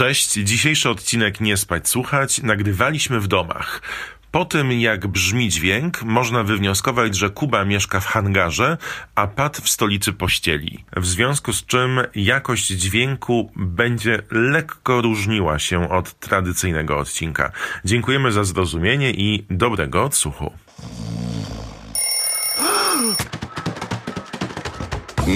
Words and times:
Cześć, 0.00 0.32
dzisiejszy 0.32 0.90
odcinek 0.90 1.40
Nie 1.40 1.56
spać 1.56 1.88
słuchać 1.88 2.42
nagrywaliśmy 2.42 3.20
w 3.20 3.28
domach. 3.28 3.82
Po 4.30 4.44
tym, 4.44 4.72
jak 4.72 5.06
brzmi 5.06 5.48
dźwięk, 5.48 6.02
można 6.02 6.42
wywnioskować, 6.42 7.16
że 7.16 7.30
Kuba 7.30 7.64
mieszka 7.64 8.00
w 8.00 8.06
hangarze, 8.06 8.76
a 9.14 9.26
Pat 9.26 9.56
w 9.56 9.68
stolicy 9.68 10.12
pościeli. 10.12 10.84
W 10.96 11.06
związku 11.06 11.52
z 11.52 11.66
czym 11.66 12.00
jakość 12.14 12.66
dźwięku 12.66 13.52
będzie 13.56 14.22
lekko 14.30 15.00
różniła 15.00 15.58
się 15.58 15.90
od 15.90 16.18
tradycyjnego 16.18 16.98
odcinka. 16.98 17.52
Dziękujemy 17.84 18.32
za 18.32 18.44
zrozumienie 18.44 19.10
i 19.10 19.44
dobrego 19.50 20.04
odsłuchu. 20.04 20.52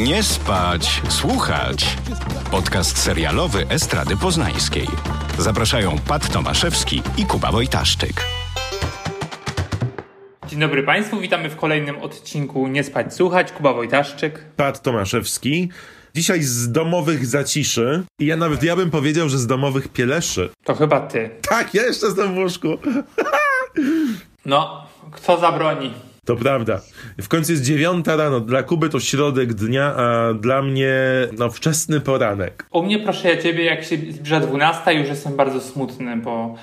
Nie 0.02 0.22
spać, 0.22 1.02
słuchać. 1.08 1.96
Podcast 2.50 2.98
serialowy 2.98 3.66
Estrady 3.68 4.16
Poznańskiej. 4.16 4.86
Zapraszają 5.38 5.96
Pat 6.08 6.32
Tomaszewski 6.32 7.02
i 7.16 7.26
Kuba 7.26 7.52
Wojtaszczyk. 7.52 8.24
Dzień 10.46 10.60
dobry 10.60 10.82
Państwu, 10.82 11.20
witamy 11.20 11.50
w 11.50 11.56
kolejnym 11.56 11.98
odcinku 12.02 12.66
Nie 12.66 12.84
spać 12.84 13.14
słuchać. 13.14 13.52
Kuba 13.52 13.72
Wojtaszczyk. 13.72 14.44
Pat 14.56 14.82
Tomaszewski. 14.82 15.68
Dzisiaj 16.14 16.42
z 16.42 16.72
domowych 16.72 17.26
zaciszy. 17.26 18.04
I 18.20 18.26
ja 18.26 18.36
nawet, 18.36 18.62
ja 18.62 18.76
bym 18.76 18.90
powiedział, 18.90 19.28
że 19.28 19.38
z 19.38 19.46
domowych 19.46 19.88
pieleszy. 19.88 20.50
To 20.64 20.74
chyba 20.74 21.00
ty. 21.00 21.30
Tak, 21.48 21.74
ja 21.74 21.82
jeszcze 21.82 22.06
jestem 22.06 22.34
w 22.34 22.38
łóżku. 22.38 22.68
No, 24.46 24.86
kto 25.12 25.40
zabroni? 25.40 25.94
To 26.24 26.36
prawda. 26.36 26.80
W 27.18 27.28
końcu 27.28 27.52
jest 27.52 27.64
dziewiąta 27.64 28.16
rano. 28.16 28.40
Dla 28.40 28.62
Kuby 28.62 28.88
to 28.88 29.00
środek 29.00 29.54
dnia, 29.54 29.94
a 29.96 30.34
dla 30.34 30.62
mnie 30.62 30.94
no 31.38 31.50
wczesny 31.50 32.00
poranek. 32.00 32.66
U 32.70 32.82
mnie 32.82 32.98
proszę 32.98 33.28
ja 33.28 33.42
ciebie, 33.42 33.64
jak 33.64 33.84
się 33.84 33.96
zbliża 33.96 34.40
12, 34.40 34.94
już 34.94 35.08
jestem 35.08 35.36
bardzo 35.36 35.60
smutny, 35.60 36.16
bo 36.16 36.54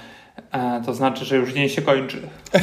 e, 0.51 0.81
to 0.85 0.93
znaczy, 0.93 1.25
że 1.25 1.37
już 1.37 1.53
dzień 1.53 1.69
się 1.69 1.81
kończy. 1.81 2.17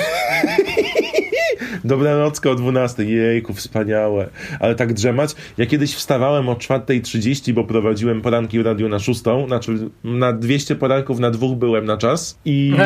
Dobranocka 1.84 2.50
o 2.50 2.54
12. 2.54 3.04
Jejku, 3.04 3.54
wspaniałe. 3.54 4.28
Ale 4.60 4.74
tak 4.74 4.92
drzemać. 4.92 5.34
Ja 5.58 5.66
kiedyś 5.66 5.94
wstawałem 5.94 6.48
o 6.48 6.54
4.30, 6.54 7.52
bo 7.52 7.64
prowadziłem 7.64 8.20
poranki 8.20 8.58
w 8.58 8.66
radiu 8.66 8.88
na 8.88 8.98
6. 8.98 9.20
Znaczy 9.46 9.90
na 10.04 10.32
200 10.32 10.76
poranków 10.76 11.18
na 11.18 11.30
dwóch 11.30 11.58
byłem 11.58 11.84
na 11.84 11.96
czas. 11.96 12.38
I 12.44 12.72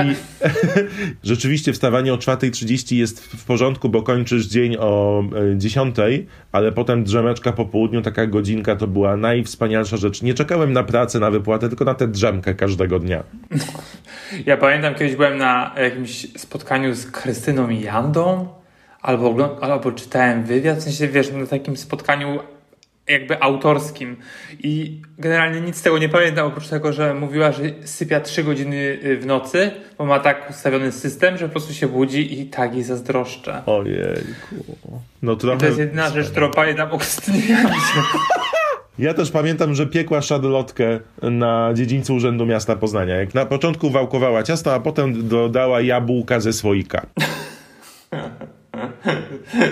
rzeczywiście 1.23 1.73
wstawanie 1.73 2.15
o 2.15 2.17
4.30 2.17 2.97
jest 2.97 3.25
w 3.25 3.45
porządku, 3.45 3.89
bo 3.89 4.03
kończysz 4.03 4.47
dzień 4.47 4.77
o 4.77 5.25
10, 5.57 5.97
ale 6.53 6.73
potem 6.73 7.05
drzemeczka 7.05 7.53
po 7.53 7.65
południu, 7.67 8.03
taka 8.03 8.27
godzinka 8.27 8.77
to 8.77 8.87
była 8.87 9.17
najwspanialsza 9.17 9.97
rzecz. 9.97 10.23
Nie 10.23 10.35
czekałem 10.35 10.73
na 10.73 10.83
pracę, 10.83 11.21
na 11.21 11.31
wypłatę, 11.31 11.69
tylko 11.69 11.85
na 11.85 11.95
tę 11.95 12.09
drzemkę 12.09 12.55
każdego 12.55 12.99
dnia. 12.99 13.23
Ja 14.47 14.57
pamiętam, 14.57 14.92
kiedyś 14.93 15.17
byłem 15.17 15.39
na 15.39 15.75
jakimś 15.77 16.41
spotkaniu 16.41 16.95
z 16.95 17.11
Krystyną 17.11 17.69
i 17.69 17.81
Jandą, 17.81 18.49
albo, 19.01 19.59
albo 19.61 19.93
czytałem 19.93 20.45
wywiad, 20.45 20.79
w 20.79 20.83
sensie, 20.83 21.09
wiesz, 21.09 21.33
na 21.33 21.47
takim 21.47 21.77
spotkaniu 21.77 22.39
jakby 23.09 23.43
autorskim 23.43 24.17
i 24.59 25.01
generalnie 25.19 25.61
nic 25.61 25.77
z 25.77 25.83
tego 25.83 25.99
nie 25.99 26.09
pamiętam, 26.09 26.47
oprócz 26.47 26.69
tego, 26.69 26.93
że 26.93 27.15
mówiła, 27.15 27.53
że 27.53 27.63
sypia 27.85 28.21
trzy 28.21 28.45
godziny 28.45 28.99
w 29.21 29.27
nocy, 29.27 29.71
bo 29.99 30.05
ma 30.05 30.21
tak 30.21 30.51
ustawiony 30.51 30.93
system, 30.93 31.39
że 31.39 31.47
po 31.47 31.53
prostu 31.53 31.75
się 31.75 31.89
budzi 31.89 32.41
i 32.41 32.47
tak 32.47 32.75
jej 32.75 32.83
zazdroszczę. 32.83 33.63
Ojejku. 33.67 34.77
No. 35.23 35.33
I 35.33 35.59
to 35.59 35.67
jest 35.67 35.79
jedyna 35.79 36.11
rzecz, 36.11 36.31
którą 36.31 36.51
pamiętam 36.51 36.93
o 36.93 36.99
Krystynie 36.99 37.47
Jandzie. 37.49 37.75
Ja 38.99 39.15
też 39.15 39.31
pamiętam, 39.31 39.75
że 39.75 39.87
piekła 39.87 40.23
szarlotkę 40.23 41.01
na 41.23 41.71
dziedzińcu 41.75 42.15
Urzędu 42.15 42.47
Miasta 42.47 42.77
Poznania. 42.77 43.17
Jak 43.17 43.35
na 43.35 43.47
początku 43.47 43.91
wałkowała 43.91 44.43
ciasto, 44.43 44.75
a 44.75 44.81
potem 44.81 45.29
dodała 45.29 45.81
jabłka 45.81 46.41
ze 46.41 46.53
słoika. 46.53 47.07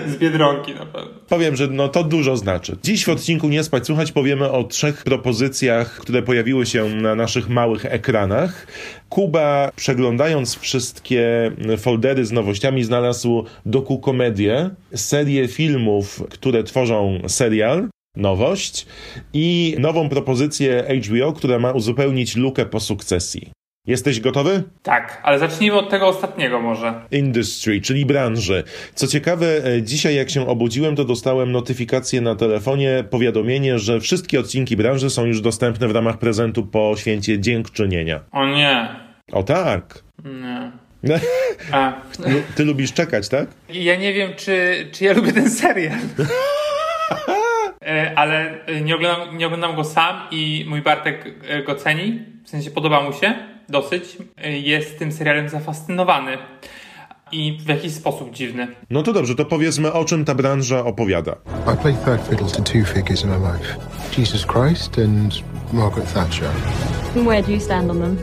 Z 0.07 0.17
Biedronki 0.17 0.73
na 0.73 0.85
pewno. 0.85 1.11
Powiem, 1.29 1.55
że 1.55 1.67
no 1.67 1.87
to 1.87 2.03
dużo 2.03 2.37
znaczy. 2.37 2.77
Dziś 2.83 3.05
w 3.05 3.09
odcinku 3.09 3.47
Nie 3.47 3.63
Spać 3.63 3.85
Słuchać 3.85 4.11
powiemy 4.11 4.51
o 4.51 4.63
trzech 4.63 5.03
propozycjach, 5.03 5.95
które 5.95 6.21
pojawiły 6.21 6.65
się 6.65 6.89
na 6.89 7.15
naszych 7.15 7.49
małych 7.49 7.85
ekranach. 7.85 8.67
Kuba, 9.09 9.71
przeglądając 9.75 10.59
wszystkie 10.59 11.51
foldery 11.77 12.25
z 12.25 12.31
nowościami, 12.31 12.83
znalazł 12.83 13.45
dokukomedię, 13.65 14.69
serię 14.95 15.47
filmów, 15.47 16.23
które 16.29 16.63
tworzą 16.63 17.21
serial, 17.27 17.87
nowość 18.15 18.85
i 19.33 19.75
nową 19.79 20.09
propozycję 20.09 20.83
HBO, 21.05 21.33
która 21.33 21.59
ma 21.59 21.71
uzupełnić 21.71 22.35
lukę 22.35 22.65
po 22.65 22.79
sukcesji. 22.79 23.51
Jesteś 23.87 24.19
gotowy? 24.19 24.63
Tak, 24.83 25.21
ale 25.23 25.39
zacznijmy 25.39 25.77
od 25.77 25.89
tego 25.89 26.07
ostatniego 26.07 26.61
może. 26.61 27.01
Industry, 27.11 27.81
czyli 27.81 28.05
branży. 28.05 28.63
Co 28.95 29.07
ciekawe, 29.07 29.47
dzisiaj 29.81 30.15
jak 30.15 30.29
się 30.29 30.47
obudziłem, 30.47 30.95
to 30.95 31.05
dostałem 31.05 31.51
notyfikację 31.51 32.21
na 32.21 32.35
telefonie, 32.35 33.03
powiadomienie, 33.09 33.79
że 33.79 33.99
wszystkie 33.99 34.39
odcinki 34.39 34.77
branży 34.77 35.09
są 35.09 35.25
już 35.25 35.41
dostępne 35.41 35.87
w 35.87 35.91
ramach 35.91 36.17
prezentu 36.17 36.65
po 36.65 36.93
święcie 36.97 37.39
dziękczynienia. 37.39 38.19
O 38.31 38.47
nie. 38.47 38.89
O 39.31 39.43
tak. 39.43 40.03
Nie. 40.23 40.71
A. 41.71 41.93
Ty 42.55 42.65
lubisz 42.65 42.93
czekać, 42.93 43.29
tak? 43.29 43.47
Ja 43.69 43.95
nie 43.95 44.13
wiem, 44.13 44.31
czy, 44.37 44.87
czy 44.91 45.03
ja 45.03 45.13
lubię 45.13 45.33
ten 45.33 45.51
serial. 45.51 45.97
ale 48.15 48.59
nie 48.83 48.95
oglądam, 48.95 49.37
nie 49.37 49.47
oglądam 49.47 49.75
go 49.75 49.83
sam 49.83 50.21
i 50.31 50.65
mój 50.69 50.81
Bartek 50.81 51.39
go 51.65 51.75
ceni. 51.75 52.19
W 52.43 52.49
sensie 52.49 52.71
podoba 52.71 53.03
mu 53.03 53.13
się 53.13 53.33
dosyć. 53.69 54.17
Jest 54.63 54.99
tym 54.99 55.11
serialem 55.11 55.49
zafascynowany. 55.49 56.37
I 57.33 57.57
w 57.65 57.67
jakiś 57.67 57.93
sposób 57.93 58.31
dziwny. 58.31 58.67
No 58.89 59.03
to 59.03 59.13
dobrze, 59.13 59.35
to 59.35 59.45
powiedzmy 59.45 59.93
o 59.93 60.05
czym 60.05 60.25
ta 60.25 60.35
branża 60.35 60.85
opowiada. 60.85 61.35
I 61.73 61.77
play 61.77 61.93
third 62.05 62.27
fiddle 62.29 62.47
to 62.47 62.61
two 62.61 62.85
figures 62.85 63.23
in 63.23 63.29
my 63.29 63.37
life. 63.37 63.75
Jesus 64.17 64.45
Christ 64.45 64.99
and 64.99 65.33
Margaret 65.73 66.13
Thatcher. 66.13 66.49
Where 67.15 67.43
do 67.43 67.51
you 67.51 67.59
stand 67.59 67.91
on 67.91 67.99
them? 67.99 68.17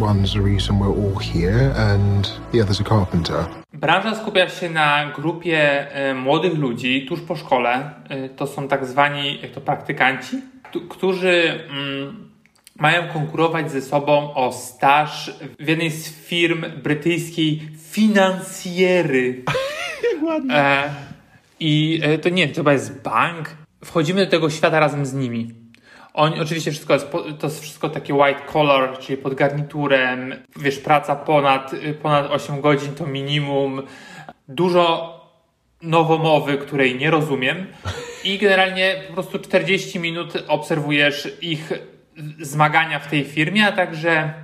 One's 0.00 0.32
the 0.32 0.40
reason 0.40 0.78
we're 0.78 1.04
all 1.04 1.18
here 1.18 1.74
and 1.76 2.40
the 2.52 2.62
other's 2.62 2.80
a 2.80 2.84
carpenter. 2.84 3.63
Branża 3.84 4.14
skupia 4.14 4.48
się 4.48 4.70
na 4.70 5.12
grupie 5.16 5.90
e, 5.90 6.14
młodych 6.14 6.58
ludzi 6.58 7.06
tuż 7.08 7.20
po 7.20 7.36
szkole. 7.36 7.90
E, 8.08 8.28
to 8.28 8.46
są 8.46 8.68
tak 8.68 8.86
zwani 8.86 9.40
jak 9.42 9.50
to 9.50 9.60
praktykanci, 9.60 10.40
którzy 10.88 11.60
mm, 11.70 12.30
mają 12.76 13.08
konkurować 13.08 13.70
ze 13.70 13.82
sobą 13.82 14.34
o 14.34 14.52
staż 14.52 15.30
w 15.58 15.68
jednej 15.68 15.90
z 15.90 16.26
firm 16.26 16.64
brytyjskiej 16.82 17.62
finansjery. 17.90 19.44
ładnie. 20.26 20.54
E, 20.54 20.94
I 21.60 22.00
to 22.22 22.28
nie, 22.28 22.48
to 22.48 22.54
chyba 22.54 22.72
jest 22.72 23.02
bank. 23.02 23.50
Wchodzimy 23.84 24.24
do 24.24 24.30
tego 24.30 24.50
świata 24.50 24.80
razem 24.80 25.06
z 25.06 25.14
nimi. 25.14 25.63
Oni, 26.14 26.40
oczywiście 26.40 26.70
wszystko 26.70 26.94
jest, 26.94 27.10
to 27.38 27.46
jest 27.46 27.60
wszystko 27.62 27.88
takie 27.88 28.14
white 28.14 28.40
collar, 28.52 28.98
czyli 28.98 29.18
pod 29.18 29.34
garniturem, 29.34 30.34
wiesz, 30.56 30.78
praca 30.78 31.16
ponad, 31.16 31.72
ponad 32.02 32.30
8 32.30 32.60
godzin 32.60 32.94
to 32.94 33.06
minimum, 33.06 33.82
dużo 34.48 35.14
nowomowy, 35.82 36.58
której 36.58 36.96
nie 36.96 37.10
rozumiem. 37.10 37.66
I 38.24 38.38
generalnie 38.38 39.02
po 39.08 39.14
prostu 39.14 39.38
40 39.38 40.00
minut 40.00 40.32
obserwujesz 40.48 41.38
ich 41.40 41.72
zmagania 42.40 42.98
w 42.98 43.10
tej 43.10 43.24
firmie, 43.24 43.66
a 43.66 43.72
także 43.72 44.34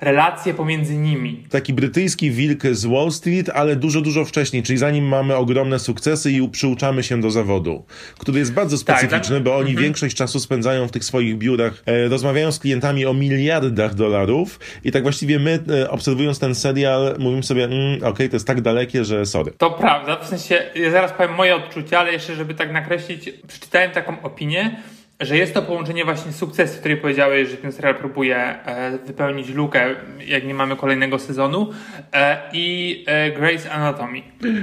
relacje 0.00 0.54
pomiędzy 0.54 0.96
nimi. 0.96 1.44
Taki 1.50 1.72
brytyjski 1.72 2.30
wilk 2.30 2.62
z 2.72 2.86
Wall 2.86 3.10
Street, 3.10 3.50
ale 3.54 3.76
dużo, 3.76 4.00
dużo 4.00 4.24
wcześniej, 4.24 4.62
czyli 4.62 4.78
zanim 4.78 5.08
mamy 5.08 5.36
ogromne 5.36 5.78
sukcesy 5.78 6.32
i 6.32 6.48
przyuczamy 6.48 7.02
się 7.02 7.20
do 7.20 7.30
zawodu, 7.30 7.84
który 8.18 8.38
jest 8.38 8.52
bardzo 8.52 8.78
specyficzny, 8.78 9.36
tak, 9.36 9.42
bo 9.42 9.56
oni 9.56 9.70
mhm. 9.70 9.84
większość 9.84 10.16
czasu 10.16 10.40
spędzają 10.40 10.88
w 10.88 10.90
tych 10.90 11.04
swoich 11.04 11.38
biurach, 11.38 11.82
e, 11.86 12.08
rozmawiają 12.08 12.52
z 12.52 12.58
klientami 12.58 13.06
o 13.06 13.14
miliardach 13.14 13.94
dolarów 13.94 14.60
i 14.84 14.92
tak 14.92 15.02
właściwie 15.02 15.38
my, 15.38 15.58
e, 15.82 15.90
obserwując 15.90 16.38
ten 16.38 16.54
serial, 16.54 17.14
mówimy 17.18 17.42
sobie, 17.42 17.64
mm, 17.64 17.96
okej, 17.96 18.08
okay, 18.08 18.28
to 18.28 18.36
jest 18.36 18.46
tak 18.46 18.60
dalekie, 18.60 19.04
że 19.04 19.26
sorry. 19.26 19.52
To 19.58 19.70
prawda, 19.70 20.16
w 20.16 20.26
sensie, 20.26 20.58
ja 20.74 20.90
zaraz 20.90 21.12
powiem 21.12 21.34
moje 21.34 21.56
odczucia, 21.56 21.98
ale 21.98 22.12
jeszcze, 22.12 22.34
żeby 22.34 22.54
tak 22.54 22.72
nakreślić, 22.72 23.30
przeczytałem 23.48 23.90
taką 23.90 24.22
opinię, 24.22 24.76
że 25.20 25.36
jest 25.36 25.54
to 25.54 25.62
połączenie 25.62 26.04
właśnie 26.04 26.32
sukcesu, 26.32 26.80
który 26.80 26.96
powiedziałeś, 26.96 27.48
że 27.48 27.56
ten 27.56 27.72
serial 27.72 27.94
próbuje 27.94 28.36
e, 28.36 28.98
wypełnić 28.98 29.48
lukę, 29.48 29.94
jak 30.26 30.46
nie 30.46 30.54
mamy 30.54 30.76
kolejnego 30.76 31.18
sezonu, 31.18 31.70
e, 32.12 32.38
i 32.52 33.04
e, 33.06 33.32
Grey's 33.32 33.68
Anatomy. 33.68 34.22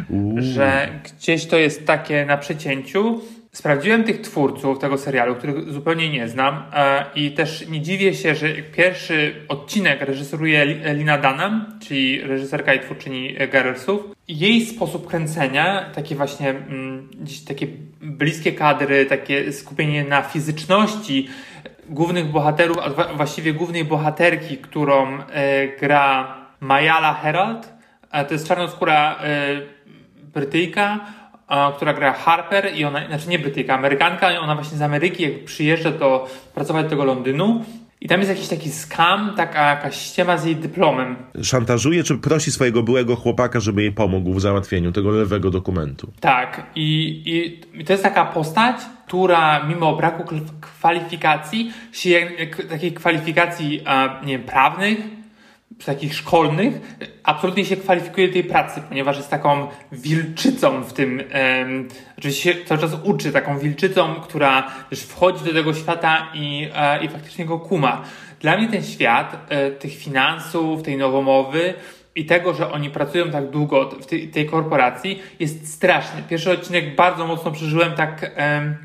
Uuu. 0.09 0.35
Że 0.37 0.89
gdzieś 1.03 1.45
to 1.45 1.57
jest 1.57 1.87
takie 1.87 2.25
na 2.25 2.37
przecięciu. 2.37 3.21
Sprawdziłem 3.51 4.03
tych 4.03 4.21
twórców 4.21 4.79
tego 4.79 4.97
serialu, 4.97 5.35
których 5.35 5.73
zupełnie 5.73 6.09
nie 6.09 6.27
znam 6.27 6.63
i 7.15 7.31
też 7.31 7.67
nie 7.69 7.81
dziwię 7.81 8.13
się, 8.13 8.35
że 8.35 8.49
pierwszy 8.49 9.35
odcinek 9.47 10.01
reżyseruje 10.01 10.65
Lina 10.93 11.17
Dunham, 11.17 11.79
czyli 11.87 12.21
reżyserka 12.21 12.73
i 12.73 12.79
twórczyni 12.79 13.35
Girlsów. 13.51 14.01
Jej 14.27 14.65
sposób 14.65 15.07
kręcenia, 15.07 15.89
takie 15.95 16.15
właśnie 16.15 16.49
mm, 16.49 17.09
gdzieś 17.21 17.41
takie 17.41 17.67
bliskie 18.05 18.51
kadry, 18.51 19.05
takie 19.05 19.53
skupienie 19.53 20.03
na 20.03 20.21
fizyczności, 20.21 21.29
głównych 21.89 22.25
bohaterów, 22.25 22.77
a 22.77 22.89
wła- 22.89 23.17
właściwie 23.17 23.53
głównej 23.53 23.85
bohaterki, 23.85 24.57
którą 24.57 25.17
e, 25.19 25.67
gra 25.67 26.35
Mayala 26.59 27.13
Herald. 27.13 27.73
To 28.27 28.33
jest 28.33 28.47
czarnoskóra 28.47 29.15
e, 29.23 29.61
Brytyjka, 30.33 30.99
która 31.75 31.93
gra 31.93 32.13
Harper 32.13 32.75
i 32.75 32.85
ona, 32.85 33.07
znaczy 33.07 33.29
nie 33.29 33.39
Brytyjka, 33.39 33.73
Amerykanka 33.75 34.31
i 34.31 34.37
ona 34.37 34.55
właśnie 34.55 34.77
z 34.77 34.81
Ameryki 34.81 35.23
jak 35.23 35.43
przyjeżdża 35.43 35.91
do 35.91 36.27
pracować 36.55 36.83
do 36.83 36.89
tego 36.89 37.05
Londynu 37.05 37.65
i 38.05 38.07
tam 38.07 38.19
jest 38.19 38.29
jakiś 38.29 38.47
taki 38.47 38.69
skam, 38.71 39.33
taka 39.37 39.69
jakaś 39.69 39.95
ściema 39.95 40.37
z 40.37 40.45
jej 40.45 40.55
dyplomem. 40.55 41.15
Szantażuje, 41.43 42.03
czy 42.03 42.17
prosi 42.17 42.51
swojego 42.51 42.83
byłego 42.83 43.15
chłopaka, 43.15 43.59
żeby 43.59 43.81
jej 43.81 43.91
pomógł 43.91 44.33
w 44.33 44.41
załatwieniu 44.41 44.91
tego 44.91 45.11
lewego 45.11 45.51
dokumentu. 45.51 46.11
Tak, 46.19 46.65
i, 46.75 47.21
i, 47.73 47.83
to 47.83 47.93
jest 47.93 48.03
taka 48.03 48.25
postać, 48.25 48.75
która 49.07 49.63
mimo 49.67 49.95
braku 49.95 50.23
kwal- 50.23 50.41
kwalifikacji, 50.61 51.71
się, 51.91 52.27
takiej 52.69 52.93
kwalifikacji 52.93 53.83
nie 54.25 54.37
wiem, 54.37 54.47
prawnych, 54.47 54.97
takich 55.85 56.15
szkolnych, 56.15 56.97
absolutnie 57.23 57.65
się 57.65 57.77
kwalifikuje 57.77 58.29
tej 58.29 58.43
pracy, 58.43 58.81
ponieważ 58.89 59.17
jest 59.17 59.29
taką 59.29 59.67
wilczycą 59.91 60.83
w 60.83 60.93
tym, 60.93 61.23
em, 61.29 61.87
oczywiście 62.17 62.53
się 62.53 62.65
cały 62.65 62.81
czas 62.81 62.91
uczy, 63.03 63.31
taką 63.31 63.59
wilczycą, 63.59 64.15
która 64.15 64.71
też 64.89 65.01
wchodzi 65.03 65.45
do 65.45 65.53
tego 65.53 65.73
świata 65.73 66.27
i, 66.33 66.69
e, 66.75 67.03
i 67.03 67.09
faktycznie 67.09 67.45
go 67.45 67.59
kuma. 67.59 68.01
Dla 68.39 68.57
mnie 68.57 68.67
ten 68.67 68.83
świat 68.83 69.45
e, 69.49 69.71
tych 69.71 69.97
finansów, 69.97 70.83
tej 70.83 70.97
nowomowy 70.97 71.73
i 72.15 72.25
tego, 72.25 72.53
że 72.53 72.71
oni 72.71 72.89
pracują 72.89 73.31
tak 73.31 73.49
długo 73.49 73.89
w 73.89 74.05
tej, 74.05 74.27
tej 74.27 74.45
korporacji 74.45 75.21
jest 75.39 75.73
straszny. 75.73 76.23
Pierwszy 76.29 76.51
odcinek 76.51 76.95
bardzo 76.95 77.27
mocno 77.27 77.51
przeżyłem 77.51 77.93
tak, 77.93 78.31
em, 78.35 78.77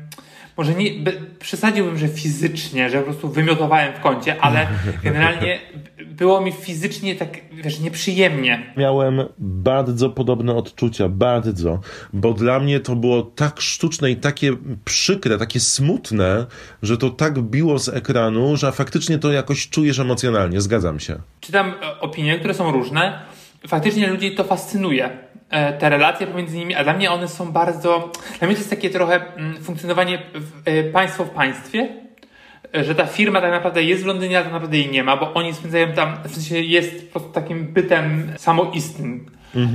może 0.61 0.73
nie, 0.73 0.91
be, 0.91 1.11
przesadziłbym, 1.39 1.97
że 1.97 2.07
fizycznie, 2.07 2.89
że 2.89 2.97
po 2.97 3.03
prostu 3.03 3.29
wymiotowałem 3.29 3.93
w 3.93 3.99
kącie, 3.99 4.41
ale 4.41 4.67
generalnie 5.03 5.59
było 6.05 6.41
mi 6.41 6.51
fizycznie 6.51 7.15
tak, 7.15 7.37
wiesz, 7.51 7.79
nieprzyjemnie. 7.79 8.73
Miałem 8.77 9.21
bardzo 9.37 10.09
podobne 10.09 10.55
odczucia, 10.55 11.09
bardzo, 11.09 11.79
bo 12.13 12.33
dla 12.33 12.59
mnie 12.59 12.79
to 12.79 12.95
było 12.95 13.21
tak 13.21 13.61
sztuczne 13.61 14.11
i 14.11 14.15
takie 14.15 14.51
przykre, 14.85 15.37
takie 15.37 15.59
smutne, 15.59 16.45
że 16.81 16.97
to 16.97 17.09
tak 17.09 17.39
biło 17.39 17.79
z 17.79 17.89
ekranu, 17.89 18.57
że 18.57 18.71
faktycznie 18.71 19.17
to 19.17 19.31
jakoś 19.31 19.69
czujesz 19.69 19.99
emocjonalnie, 19.99 20.61
zgadzam 20.61 20.99
się. 20.99 21.15
Czytam 21.39 21.73
e, 21.83 21.99
opinie, 21.99 22.39
które 22.39 22.53
są 22.53 22.71
różne. 22.71 23.19
Faktycznie 23.67 24.07
ludzi 24.07 24.31
to 24.31 24.43
fascynuje. 24.43 25.09
e, 25.49 25.73
Te 25.73 25.89
relacje 25.89 26.27
pomiędzy 26.27 26.57
nimi, 26.57 26.75
a 26.75 26.83
dla 26.83 26.93
mnie 26.93 27.11
one 27.11 27.27
są 27.27 27.51
bardzo. 27.51 28.11
Dla 28.39 28.47
mnie 28.47 28.55
to 28.55 28.61
jest 28.61 28.69
takie 28.69 28.89
trochę 28.89 29.35
mm, 29.35 29.63
funkcjonowanie 29.63 30.21
e, 30.65 30.83
państwo 30.83 31.25
w 31.25 31.29
państwie, 31.29 31.87
e, 32.75 32.83
że 32.83 32.95
ta 32.95 33.05
firma 33.05 33.41
tak 33.41 33.51
naprawdę 33.51 33.83
jest 33.83 34.03
w 34.03 34.05
Londynie, 34.05 34.35
ale 34.37 34.43
tak 34.43 34.53
naprawdę 34.53 34.77
jej 34.77 34.89
nie 34.89 35.03
ma, 35.03 35.17
bo 35.17 35.33
oni 35.33 35.53
spędzają 35.53 35.93
tam, 35.93 36.17
w 36.25 36.33
sensie 36.33 36.59
jest 36.59 37.13
po 37.13 37.19
prostu 37.19 37.33
takim 37.33 37.73
bytem 37.73 38.31
samoistnym, 38.37 39.25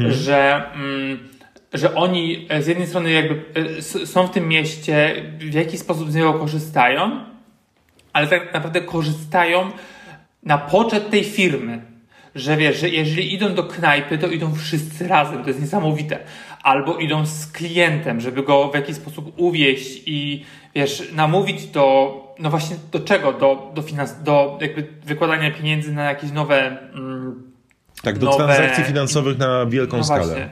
że. 0.08 0.62
Mm, 0.74 1.36
że 1.72 1.94
oni 1.94 2.48
z 2.60 2.66
jednej 2.66 2.86
strony 2.86 3.10
jakby 3.10 3.42
są 3.82 4.26
w 4.26 4.30
tym 4.30 4.48
mieście, 4.48 5.14
w 5.38 5.54
jakiś 5.54 5.80
sposób 5.80 6.10
z 6.10 6.14
niego 6.14 6.34
korzystają, 6.34 7.24
ale 8.12 8.26
tak 8.26 8.54
naprawdę 8.54 8.80
korzystają 8.80 9.70
na 10.42 10.58
poczet 10.58 11.10
tej 11.10 11.24
firmy. 11.24 11.95
Że 12.36 12.56
wiesz, 12.56 12.80
że 12.80 12.88
jeżeli 12.88 13.34
idą 13.34 13.54
do 13.54 13.64
knajpy, 13.64 14.18
to 14.18 14.26
idą 14.26 14.54
wszyscy 14.54 15.08
razem, 15.08 15.42
to 15.42 15.48
jest 15.48 15.60
niesamowite. 15.60 16.18
Albo 16.62 16.96
idą 16.98 17.26
z 17.26 17.46
klientem, 17.46 18.20
żeby 18.20 18.42
go 18.42 18.70
w 18.70 18.74
jakiś 18.74 18.96
sposób 18.96 19.32
uwieść 19.36 20.02
i 20.06 20.44
wiesz, 20.74 21.12
namówić 21.12 21.66
do, 21.66 22.14
no 22.38 22.50
właśnie 22.50 22.76
do 22.92 23.00
czego? 23.00 23.32
Do, 23.32 23.72
do, 23.74 23.82
finans, 23.82 24.22
do 24.22 24.58
jakby 24.60 24.88
wykładania 25.04 25.50
pieniędzy 25.50 25.92
na 25.92 26.04
jakieś 26.04 26.32
nowe 26.32 26.80
mm, 26.92 27.52
Tak, 28.02 28.18
do 28.18 28.26
Nowe- 28.26 28.36
transakcji 28.36 28.84
finansowych 28.84 29.38
na 29.38 29.66
wielką 29.66 29.96
no 29.96 30.04
skalę. 30.04 30.26
właśnie. 30.26 30.48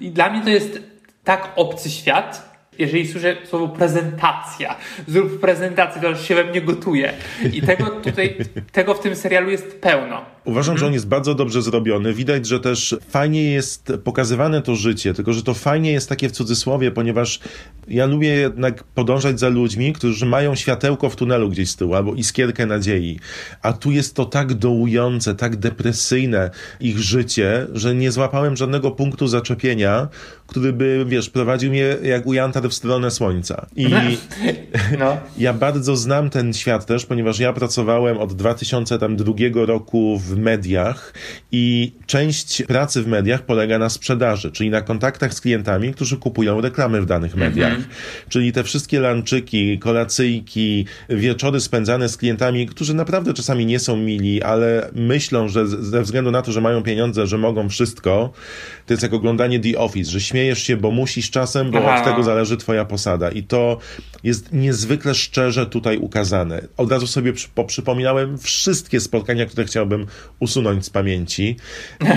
I 0.00 0.10
dla 0.10 0.30
mnie 0.30 0.42
to 0.42 0.50
jest 0.50 0.80
tak 1.24 1.52
obcy 1.56 1.90
świat, 1.90 2.53
jeżeli 2.78 3.08
słyszę 3.08 3.36
słowo 3.44 3.68
prezentacja, 3.68 4.76
zrób 5.08 5.40
prezentację, 5.40 6.02
to 6.02 6.08
aż 6.08 6.28
się 6.28 6.34
we 6.34 6.44
mnie 6.44 6.60
gotuje. 6.60 7.12
I 7.52 7.62
tego 7.62 7.86
tutaj, 7.90 8.36
tego 8.72 8.94
w 8.94 9.00
tym 9.00 9.16
serialu 9.16 9.50
jest 9.50 9.80
pełno. 9.80 10.34
Uważam, 10.44 10.78
że 10.78 10.86
on 10.86 10.92
jest 10.92 11.08
bardzo 11.08 11.34
dobrze 11.34 11.62
zrobiony. 11.62 12.14
Widać, 12.14 12.46
że 12.46 12.60
też 12.60 12.96
fajnie 13.08 13.42
jest 13.42 13.92
pokazywane 14.04 14.62
to 14.62 14.74
życie, 14.74 15.14
tylko 15.14 15.32
że 15.32 15.42
to 15.42 15.54
fajnie 15.54 15.92
jest 15.92 16.08
takie 16.08 16.28
w 16.28 16.32
cudzysłowie, 16.32 16.90
ponieważ 16.90 17.40
ja 17.88 18.06
lubię 18.06 18.28
jednak 18.28 18.84
podążać 18.84 19.40
za 19.40 19.48
ludźmi, 19.48 19.92
którzy 19.92 20.26
mają 20.26 20.54
światełko 20.54 21.10
w 21.10 21.16
tunelu 21.16 21.48
gdzieś 21.48 21.70
z 21.70 21.76
tyłu 21.76 21.94
albo 21.94 22.14
iskierkę 22.14 22.66
nadziei. 22.66 23.18
A 23.62 23.72
tu 23.72 23.90
jest 23.90 24.14
to 24.14 24.24
tak 24.24 24.54
dołujące, 24.54 25.34
tak 25.34 25.56
depresyjne 25.56 26.50
ich 26.80 26.98
życie, 26.98 27.66
że 27.72 27.94
nie 27.94 28.12
złapałem 28.12 28.56
żadnego 28.56 28.90
punktu 28.90 29.26
zaczepienia, 29.26 30.08
który 30.46 30.72
by, 30.72 31.04
wiesz, 31.08 31.30
prowadził 31.30 31.70
mnie 31.70 31.96
jak 32.02 32.26
u 32.26 32.34
Jantar 32.64 32.70
w 32.70 32.74
stronę 32.74 33.10
słońca. 33.10 33.66
I 33.76 33.86
No. 34.98 35.16
ja 35.38 35.52
bardzo 35.52 35.96
znam 35.96 36.30
ten 36.30 36.52
świat 36.52 36.86
też, 36.86 37.06
ponieważ 37.06 37.38
ja 37.38 37.52
pracowałem 37.52 38.18
od 38.18 38.32
2002 38.32 39.32
roku 39.54 40.18
w 40.18 40.36
mediach 40.36 41.14
i 41.52 41.92
część 42.06 42.62
pracy 42.62 43.02
w 43.02 43.06
mediach 43.06 43.42
polega 43.42 43.78
na 43.78 43.88
sprzedaży, 43.88 44.52
czyli 44.52 44.70
na 44.70 44.80
kontaktach 44.80 45.34
z 45.34 45.40
klientami, 45.40 45.94
którzy 45.94 46.16
kupują 46.16 46.60
reklamy 46.60 47.00
w 47.00 47.06
danych 47.06 47.36
mediach. 47.36 47.78
Czyli 48.28 48.52
te 48.52 48.64
wszystkie 48.64 49.00
lanczyki, 49.00 49.78
kolacyjki, 49.78 50.86
wieczory 51.08 51.60
spędzane 51.60 52.08
z 52.08 52.16
klientami, 52.16 52.66
którzy 52.66 52.94
naprawdę 52.94 53.34
czasami 53.34 53.66
nie 53.66 53.78
są 53.78 53.96
mili, 53.96 54.42
ale 54.42 54.90
myślą, 54.94 55.48
że 55.48 55.66
ze 55.66 56.02
względu 56.02 56.30
na 56.30 56.42
to, 56.42 56.52
że 56.52 56.60
mają 56.60 56.82
pieniądze, 56.82 57.26
że 57.26 57.38
mogą 57.38 57.68
wszystko, 57.68 58.32
to 58.86 58.92
jest 58.92 59.02
jak 59.02 59.12
oglądanie 59.12 59.60
The 59.60 59.78
Office, 59.78 60.10
że 60.10 60.20
śmiejesz 60.20 60.62
się, 60.62 60.76
bo 60.76 60.90
musisz 60.90 61.30
czasem, 61.30 61.70
bo 61.70 61.78
Aha. 61.78 61.98
od 61.98 62.04
tego 62.04 62.22
zależy 62.22 62.53
twoja 62.56 62.84
posada. 62.84 63.30
I 63.30 63.42
to 63.42 63.78
jest 64.22 64.52
niezwykle 64.52 65.14
szczerze 65.14 65.66
tutaj 65.66 65.98
ukazane. 65.98 66.62
Od 66.76 66.92
razu 66.92 67.06
sobie 67.06 67.32
przy, 67.32 67.48
poprzypominałem 67.48 68.38
wszystkie 68.38 69.00
spotkania, 69.00 69.46
które 69.46 69.64
chciałbym 69.64 70.06
usunąć 70.40 70.84
z 70.84 70.90
pamięci. 70.90 71.56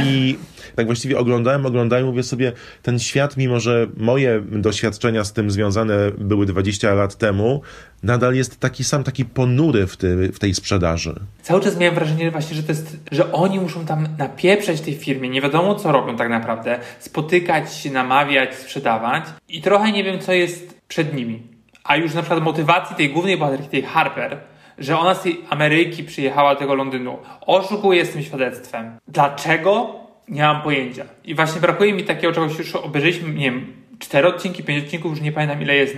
I 0.05 0.37
tak 0.75 0.85
właściwie 0.85 1.17
oglądałem, 1.17 1.65
oglądałem, 1.65 2.05
mówię 2.05 2.23
sobie, 2.23 2.51
ten 2.81 2.99
świat, 2.99 3.37
mimo 3.37 3.59
że 3.59 3.87
moje 3.97 4.43
doświadczenia 4.51 5.23
z 5.23 5.33
tym 5.33 5.51
związane 5.51 6.11
były 6.17 6.45
20 6.45 6.93
lat 6.93 7.15
temu, 7.15 7.61
nadal 8.03 8.35
jest 8.35 8.59
taki 8.59 8.83
sam, 8.83 9.03
taki 9.03 9.25
ponury 9.25 9.87
w, 9.87 9.97
ty, 9.97 10.31
w 10.31 10.39
tej 10.39 10.53
sprzedaży. 10.53 11.15
Cały 11.41 11.61
czas 11.61 11.77
miałem 11.77 11.95
wrażenie 11.95 12.31
właśnie, 12.31 12.55
że 12.55 12.63
to 12.63 12.71
jest, 12.71 12.97
że 13.11 13.31
oni 13.31 13.59
muszą 13.59 13.85
tam 13.85 14.07
napieprzeć 14.17 14.81
tej 14.81 14.95
firmie, 14.95 15.29
nie 15.29 15.41
wiadomo 15.41 15.75
co 15.75 15.91
robią 15.91 16.17
tak 16.17 16.29
naprawdę, 16.29 16.79
spotykać 16.99 17.75
się, 17.75 17.91
namawiać, 17.91 18.55
sprzedawać 18.55 19.23
i 19.49 19.61
trochę 19.61 19.91
nie 19.91 20.03
wiem 20.03 20.19
co 20.19 20.33
jest 20.33 20.81
przed 20.87 21.13
nimi. 21.13 21.41
A 21.83 21.95
już 21.95 22.13
na 22.13 22.21
przykład 22.21 22.43
motywacji 22.43 22.95
tej 22.95 23.09
głównej 23.09 23.37
bohaterki, 23.37 23.67
tej 23.67 23.81
Harper, 23.81 24.37
że 24.77 24.97
ona 24.97 25.15
z 25.15 25.23
tej 25.23 25.41
Ameryki 25.49 26.03
przyjechała 26.03 26.53
do 26.53 26.59
tego 26.59 26.75
Londynu, 26.75 27.17
oszukuje 27.41 28.05
z 28.05 28.11
tym 28.11 28.23
świadectwem. 28.23 28.97
Dlaczego? 29.07 29.95
Nie 30.27 30.41
mam 30.41 30.61
pojęcia. 30.61 31.05
I 31.23 31.35
właśnie 31.35 31.61
brakuje 31.61 31.93
mi 31.93 32.03
takiego 32.03 32.33
czegoś, 32.33 32.59
już 32.59 32.75
obejrzeliśmy, 32.75 33.33
nie 33.33 33.51
wiem, 33.51 33.73
cztery 33.99 34.27
odcinki, 34.27 34.63
pięć 34.63 34.83
odcinków, 34.83 35.11
już 35.11 35.21
nie 35.21 35.31
pamiętam 35.31 35.61
ile 35.61 35.75
jest, 35.75 35.97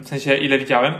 w 0.00 0.08
sensie 0.08 0.36
ile 0.36 0.58
widziałem. 0.58 0.94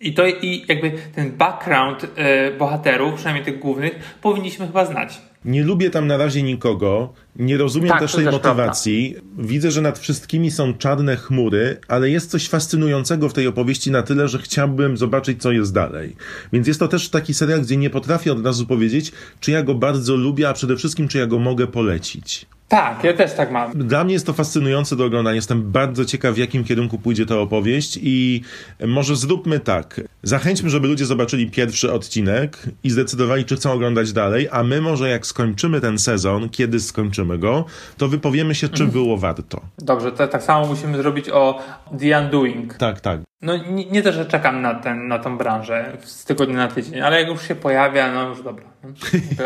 I 0.00 0.14
to 0.14 0.26
i 0.26 0.64
jakby 0.68 0.92
ten 1.14 1.32
background 1.32 2.06
e, 2.16 2.50
bohaterów, 2.50 3.14
przynajmniej 3.14 3.44
tych 3.44 3.58
głównych, 3.58 4.18
powinniśmy 4.22 4.66
chyba 4.66 4.84
znać. 4.84 5.20
Nie 5.44 5.64
lubię 5.64 5.90
tam 5.90 6.06
na 6.06 6.16
razie 6.16 6.42
nikogo, 6.42 7.12
nie 7.36 7.56
rozumiem 7.56 7.88
Tak, 7.88 8.00
też 8.00 8.12
tej 8.12 8.24
motywacji. 8.24 9.16
Widzę, 9.38 9.70
że 9.70 9.80
nad 9.80 9.98
wszystkimi 9.98 10.50
są 10.50 10.74
czarne 10.74 11.16
chmury, 11.16 11.78
ale 11.88 12.10
jest 12.10 12.30
coś 12.30 12.48
fascynującego 12.48 13.28
w 13.28 13.32
tej 13.32 13.46
opowieści 13.46 13.90
na 13.90 14.02
tyle, 14.02 14.28
że 14.28 14.38
chciałbym 14.38 14.96
zobaczyć, 14.96 15.42
co 15.42 15.52
jest 15.52 15.74
dalej. 15.74 16.16
Więc 16.52 16.66
jest 16.66 16.80
to 16.80 16.88
też 16.88 17.08
taki 17.08 17.34
serial, 17.34 17.62
gdzie 17.62 17.76
nie 17.76 17.90
potrafię 17.90 18.32
od 18.32 18.46
razu 18.46 18.66
powiedzieć, 18.66 19.12
czy 19.40 19.50
ja 19.50 19.62
go 19.62 19.74
bardzo 19.74 20.16
lubię, 20.16 20.48
a 20.48 20.52
przede 20.52 20.76
wszystkim, 20.76 21.08
czy 21.08 21.18
ja 21.18 21.26
go 21.26 21.38
mogę 21.38 21.66
polecić. 21.66 22.46
Tak, 22.70 23.04
ja 23.04 23.12
też 23.12 23.34
tak 23.34 23.50
mam. 23.50 23.72
Dla 23.74 24.04
mnie 24.04 24.12
jest 24.12 24.26
to 24.26 24.32
fascynujące 24.32 24.96
do 24.96 25.04
oglądania. 25.04 25.34
Jestem 25.34 25.72
bardzo 25.72 26.04
ciekaw, 26.04 26.34
w 26.34 26.38
jakim 26.38 26.64
kierunku 26.64 26.98
pójdzie 26.98 27.26
ta 27.26 27.38
opowieść 27.38 27.98
i 28.02 28.42
może 28.86 29.16
zróbmy 29.16 29.60
tak. 29.60 30.00
Zachęćmy, 30.22 30.70
żeby 30.70 30.88
ludzie 30.88 31.06
zobaczyli 31.06 31.50
pierwszy 31.50 31.92
odcinek 31.92 32.62
i 32.84 32.90
zdecydowali, 32.90 33.44
czy 33.44 33.56
chcą 33.56 33.72
oglądać 33.72 34.12
dalej, 34.12 34.48
a 34.50 34.62
my 34.62 34.80
może 34.80 35.08
jak 35.08 35.26
skończymy 35.26 35.80
ten 35.80 35.98
sezon, 35.98 36.48
kiedy 36.48 36.80
skończymy 36.80 37.38
go, 37.38 37.64
to 37.96 38.08
wypowiemy 38.08 38.54
się, 38.54 38.68
czy 38.68 38.86
było 38.86 39.16
warto. 39.16 39.60
Dobrze, 39.78 40.12
to, 40.12 40.28
tak 40.28 40.42
samo 40.42 40.66
musimy 40.66 40.96
zrobić 40.96 41.28
o 41.30 41.62
The 41.98 42.20
Undoing. 42.20 42.74
Tak, 42.74 43.00
tak. 43.00 43.29
No 43.42 43.56
nie, 43.56 43.84
nie 43.84 44.02
to, 44.02 44.12
że 44.12 44.26
czekam 44.26 44.62
na, 44.62 44.74
ten, 44.74 45.08
na 45.08 45.18
tą 45.18 45.38
branżę 45.38 45.96
z 46.04 46.24
tygodnia 46.24 46.56
na 46.56 46.68
tydzień, 46.68 47.00
ale 47.00 47.20
jak 47.20 47.28
już 47.28 47.48
się 47.48 47.54
pojawia, 47.54 48.12
no 48.12 48.28
już 48.28 48.42
dobra. 48.42 48.64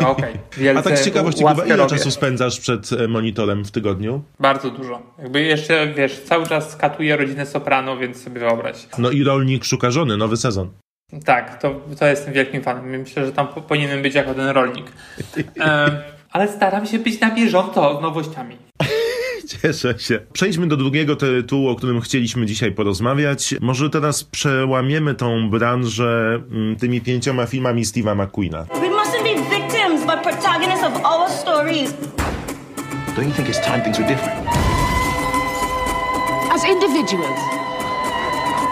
No, 0.01 0.09
Okej, 0.11 0.33
A 0.57 0.59
wielce 0.59 0.89
tak 0.89 0.99
z 0.99 1.05
ciekawości, 1.05 1.43
Kuba, 1.43 1.65
ile 1.65 1.75
robię. 1.75 1.89
czasu 1.89 2.11
spędzasz 2.11 2.59
przed 2.59 2.91
e, 2.91 3.07
monitorem 3.07 3.65
w 3.65 3.71
tygodniu? 3.71 4.23
Bardzo 4.39 4.71
dużo. 4.71 5.01
Jakby 5.19 5.41
jeszcze, 5.41 5.87
wiesz, 5.87 6.19
cały 6.19 6.47
czas 6.47 6.75
katuję 6.75 7.15
rodzinę 7.17 7.45
Soprano, 7.45 7.97
więc 7.97 8.23
sobie 8.23 8.39
wyobraź. 8.39 8.87
No 8.97 9.11
i 9.11 9.23
rolnik 9.23 9.65
szuka 9.65 9.91
żony, 9.91 10.17
nowy 10.17 10.37
sezon. 10.37 10.69
Tak, 11.25 11.61
to, 11.61 11.81
to 11.99 12.05
jestem 12.07 12.33
wielkim 12.33 12.63
fanem. 12.63 12.85
Myślę, 12.85 13.25
że 13.25 13.31
tam 13.31 13.47
po, 13.47 13.61
powinienem 13.61 14.01
być 14.01 14.15
jako 14.15 14.33
ten 14.33 14.47
rolnik. 14.47 14.85
E, 15.59 16.03
ale 16.31 16.47
staram 16.47 16.85
się 16.85 16.99
być 16.99 17.19
na 17.19 17.31
bieżąco 17.35 17.99
z 17.99 18.01
nowościami. 18.01 18.57
Cieszę 19.47 19.99
się. 19.99 20.19
Przejdźmy 20.33 20.67
do 20.67 20.77
drugiego 20.77 21.15
tytułu, 21.15 21.69
o 21.69 21.75
którym 21.75 22.01
chcieliśmy 22.01 22.45
dzisiaj 22.45 22.71
porozmawiać. 22.71 23.55
Może 23.61 23.89
teraz 23.89 24.23
przełamiemy 24.23 25.15
tą 25.15 25.49
branżę 25.49 26.41
mm, 26.51 26.75
tymi 26.75 27.01
pięcioma 27.01 27.45
filmami 27.45 27.85
Steve'a 27.85 28.15
McQueena. 28.15 28.63
We 28.63 28.89
mustn't 28.89 29.23
be 29.23 29.55
victims, 29.55 30.05
but 30.05 30.21
protagonists 30.23 30.83
of 30.83 31.05
our 31.05 31.29
stories. 31.29 31.93
Don't 33.15 33.27
you 33.27 33.33
think 33.33 33.49
it's 33.49 33.65
time 33.65 33.81
things 33.81 33.99
were 33.99 34.07
different? 34.07 34.47
As 36.53 36.63
individuals, 36.63 37.39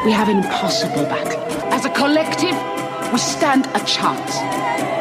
we 0.06 0.12
have 0.12 0.32
an 0.32 0.38
impossible 0.38 1.04
battle. 1.04 1.40
As 1.74 1.86
a 1.86 1.90
collective, 1.90 2.56
we 3.14 3.20
stand 3.20 3.68
a 3.74 3.80
chance. 3.80 4.93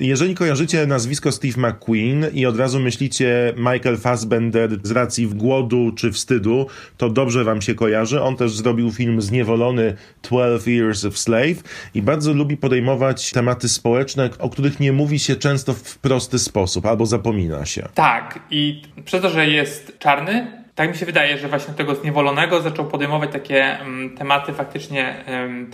Jeżeli 0.00 0.34
kojarzycie 0.34 0.86
nazwisko 0.86 1.32
Steve 1.32 1.68
McQueen 1.68 2.26
i 2.32 2.46
od 2.46 2.58
razu 2.58 2.80
myślicie 2.80 3.52
Michael 3.56 3.96
Fassbender 3.98 4.70
z 4.82 4.90
racji 4.90 5.26
głodu 5.26 5.92
czy 5.96 6.12
wstydu, 6.12 6.66
to 6.96 7.10
dobrze 7.10 7.44
wam 7.44 7.62
się 7.62 7.74
kojarzy. 7.74 8.22
On 8.22 8.36
też 8.36 8.52
zrobił 8.52 8.92
film 8.92 9.20
Zniewolony 9.20 9.96
12 10.22 10.70
Years 10.70 11.04
of 11.04 11.18
Slave 11.18 11.62
i 11.94 12.02
bardzo 12.02 12.32
lubi 12.32 12.56
podejmować 12.56 13.30
tematy 13.30 13.68
społeczne, 13.68 14.30
o 14.38 14.50
których 14.50 14.80
nie 14.80 14.92
mówi 14.92 15.18
się 15.18 15.36
często 15.36 15.72
w 15.74 15.98
prosty 15.98 16.38
sposób 16.38 16.86
albo 16.86 17.06
zapomina 17.06 17.66
się. 17.66 17.88
Tak, 17.94 18.38
i 18.50 18.82
przez 19.04 19.22
to, 19.22 19.30
że 19.30 19.46
jest 19.46 19.98
czarny, 19.98 20.46
tak 20.74 20.90
mi 20.90 20.96
się 20.96 21.06
wydaje, 21.06 21.38
że 21.38 21.48
właśnie 21.48 21.74
tego 21.74 21.94
zniewolonego 21.94 22.60
zaczął 22.60 22.84
podejmować 22.84 23.32
takie 23.32 23.78
um, 23.80 24.16
tematy 24.16 24.52
faktycznie 24.52 25.24
um, 25.28 25.70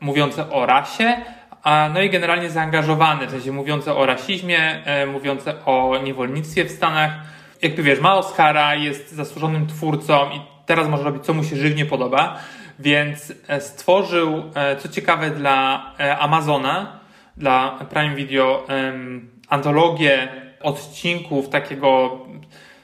mówiące 0.00 0.50
o 0.50 0.66
rasie, 0.66 1.16
a, 1.62 1.90
no 1.94 2.02
i 2.02 2.10
generalnie 2.10 2.50
zaangażowany, 2.50 3.26
w 3.26 3.30
sensie 3.30 3.52
mówiące 3.52 3.94
o 3.94 4.06
rasizmie, 4.06 4.84
e, 4.84 5.06
mówiące 5.06 5.64
o 5.64 5.98
niewolnictwie 6.04 6.64
w 6.64 6.70
Stanach. 6.70 7.12
Jakby 7.62 7.82
wiesz, 7.82 8.00
ma 8.00 8.14
Oscara, 8.14 8.74
jest 8.74 9.12
zasłużonym 9.12 9.66
twórcą 9.66 10.30
i 10.30 10.40
teraz 10.66 10.88
może 10.88 11.04
robić, 11.04 11.24
co 11.24 11.34
mu 11.34 11.44
się 11.44 11.56
żywnie 11.56 11.86
podoba, 11.86 12.38
więc 12.78 13.32
e, 13.48 13.60
stworzył, 13.60 14.42
e, 14.54 14.76
co 14.76 14.88
ciekawe, 14.88 15.30
dla 15.30 15.86
Amazona, 16.18 17.00
dla 17.36 17.78
Prime 17.90 18.14
Video, 18.14 18.66
antologię 19.48 20.28
odcinków 20.60 21.48
takiego 21.48 22.18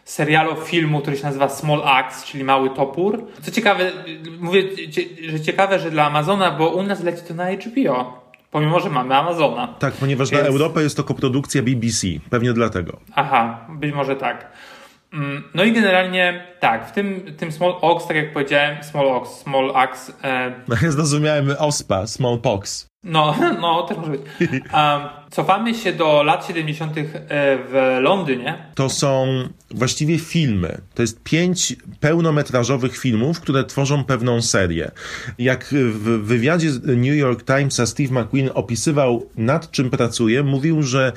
serialu 0.04 0.56
filmu, 0.56 1.00
który 1.00 1.16
się 1.16 1.24
nazywa 1.24 1.48
Small 1.48 1.82
Axe, 1.84 2.26
czyli 2.26 2.44
Mały 2.44 2.70
Topór. 2.70 3.26
Co 3.42 3.50
ciekawe, 3.50 3.92
mówię, 4.40 4.62
że 5.28 5.40
ciekawe, 5.40 5.78
że 5.78 5.90
dla 5.90 6.06
Amazona, 6.06 6.50
bo 6.50 6.68
u 6.68 6.82
nas 6.82 7.02
leci 7.02 7.22
to 7.28 7.34
na 7.34 7.46
HBO. 7.50 8.27
Pomimo, 8.50 8.80
że 8.80 8.90
mamy 8.90 9.14
Amazona. 9.14 9.68
Tak, 9.78 9.94
ponieważ 9.94 10.30
na 10.30 10.36
Więc- 10.38 10.48
Europę 10.50 10.82
jest 10.82 10.96
to 10.96 11.04
koprodukcja 11.04 11.62
BBC, 11.62 12.06
pewnie 12.30 12.52
dlatego. 12.52 13.00
Aha, 13.14 13.66
być 13.68 13.94
może 13.94 14.16
tak. 14.16 14.52
Mm, 15.12 15.42
No 15.54 15.64
i 15.64 15.72
generalnie 15.72 16.46
tak, 16.60 16.88
w 16.88 16.92
tym, 16.92 17.34
tym 17.36 17.52
Small 17.52 17.74
Ox, 17.80 18.06
tak 18.06 18.16
jak 18.16 18.32
powiedziałem, 18.32 18.84
Small 18.84 19.06
Ox, 19.08 19.30
Small 19.30 19.72
Axe, 19.76 20.12
e, 20.24 20.52
No 20.68 20.76
ja 20.82 20.90
zrozumiałem 20.90 21.54
OSPA, 21.58 22.06
Smallpox. 22.06 22.86
no, 23.04 23.34
no, 23.60 23.82
też 23.82 23.98
może 23.98 24.10
być. 24.10 24.20
Um, 24.40 25.17
cofamy 25.30 25.74
się 25.74 25.92
do 25.92 26.22
lat 26.22 26.46
70. 26.46 26.92
w 27.68 27.98
Londynie. 28.00 28.58
To 28.74 28.88
są 28.88 29.26
właściwie 29.70 30.18
filmy. 30.18 30.80
To 30.94 31.02
jest 31.02 31.22
pięć 31.22 31.76
pełnometrażowych 32.00 32.98
filmów, 32.98 33.40
które 33.40 33.64
tworzą 33.64 34.04
pewną 34.04 34.42
serię. 34.42 34.90
Jak 35.38 35.74
w 35.74 36.02
wywiadzie 36.02 36.70
New 36.82 37.16
York 37.16 37.44
Timesa 37.44 37.86
Steve 37.86 38.20
McQueen 38.20 38.50
opisywał, 38.54 39.26
nad 39.36 39.70
czym 39.70 39.90
pracuje, 39.90 40.42
mówił, 40.42 40.82
że 40.82 41.12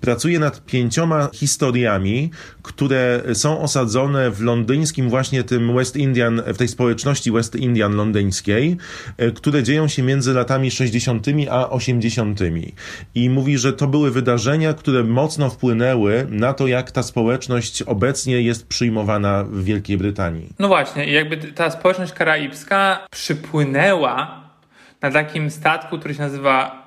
pracuje 0.00 0.38
nad 0.38 0.64
pięcioma 0.64 1.28
historiami, 1.32 2.30
które 2.62 3.22
są 3.34 3.60
osadzone 3.60 4.30
w 4.30 4.40
londyńskim 4.40 5.10
właśnie 5.10 5.42
tym 5.44 5.74
West 5.74 5.96
Indian, 5.96 6.42
w 6.46 6.56
tej 6.56 6.68
społeczności 6.68 7.32
West 7.32 7.56
Indian 7.56 7.96
londyńskiej, 7.96 8.76
e, 9.16 9.30
które 9.30 9.62
dzieją 9.62 9.88
się 9.88 10.02
między 10.02 10.32
latami 10.32 10.70
60. 10.70 11.26
a 11.50 11.70
80. 11.70 12.40
I 13.14 13.30
mówi, 13.30 13.53
że 13.58 13.72
to 13.72 13.86
były 13.86 14.10
wydarzenia, 14.10 14.74
które 14.74 15.04
mocno 15.04 15.50
wpłynęły 15.50 16.26
na 16.30 16.52
to, 16.52 16.66
jak 16.66 16.90
ta 16.90 17.02
społeczność 17.02 17.82
obecnie 17.82 18.42
jest 18.42 18.68
przyjmowana 18.68 19.44
w 19.44 19.64
Wielkiej 19.64 19.96
Brytanii. 19.96 20.48
No 20.58 20.68
właśnie, 20.68 21.12
jakby 21.12 21.36
ta 21.36 21.70
społeczność 21.70 22.12
karaibska 22.12 23.06
przypłynęła 23.10 24.44
na 25.02 25.10
takim 25.10 25.50
statku, 25.50 25.98
który 25.98 26.14
się 26.14 26.22
nazywa 26.22 26.84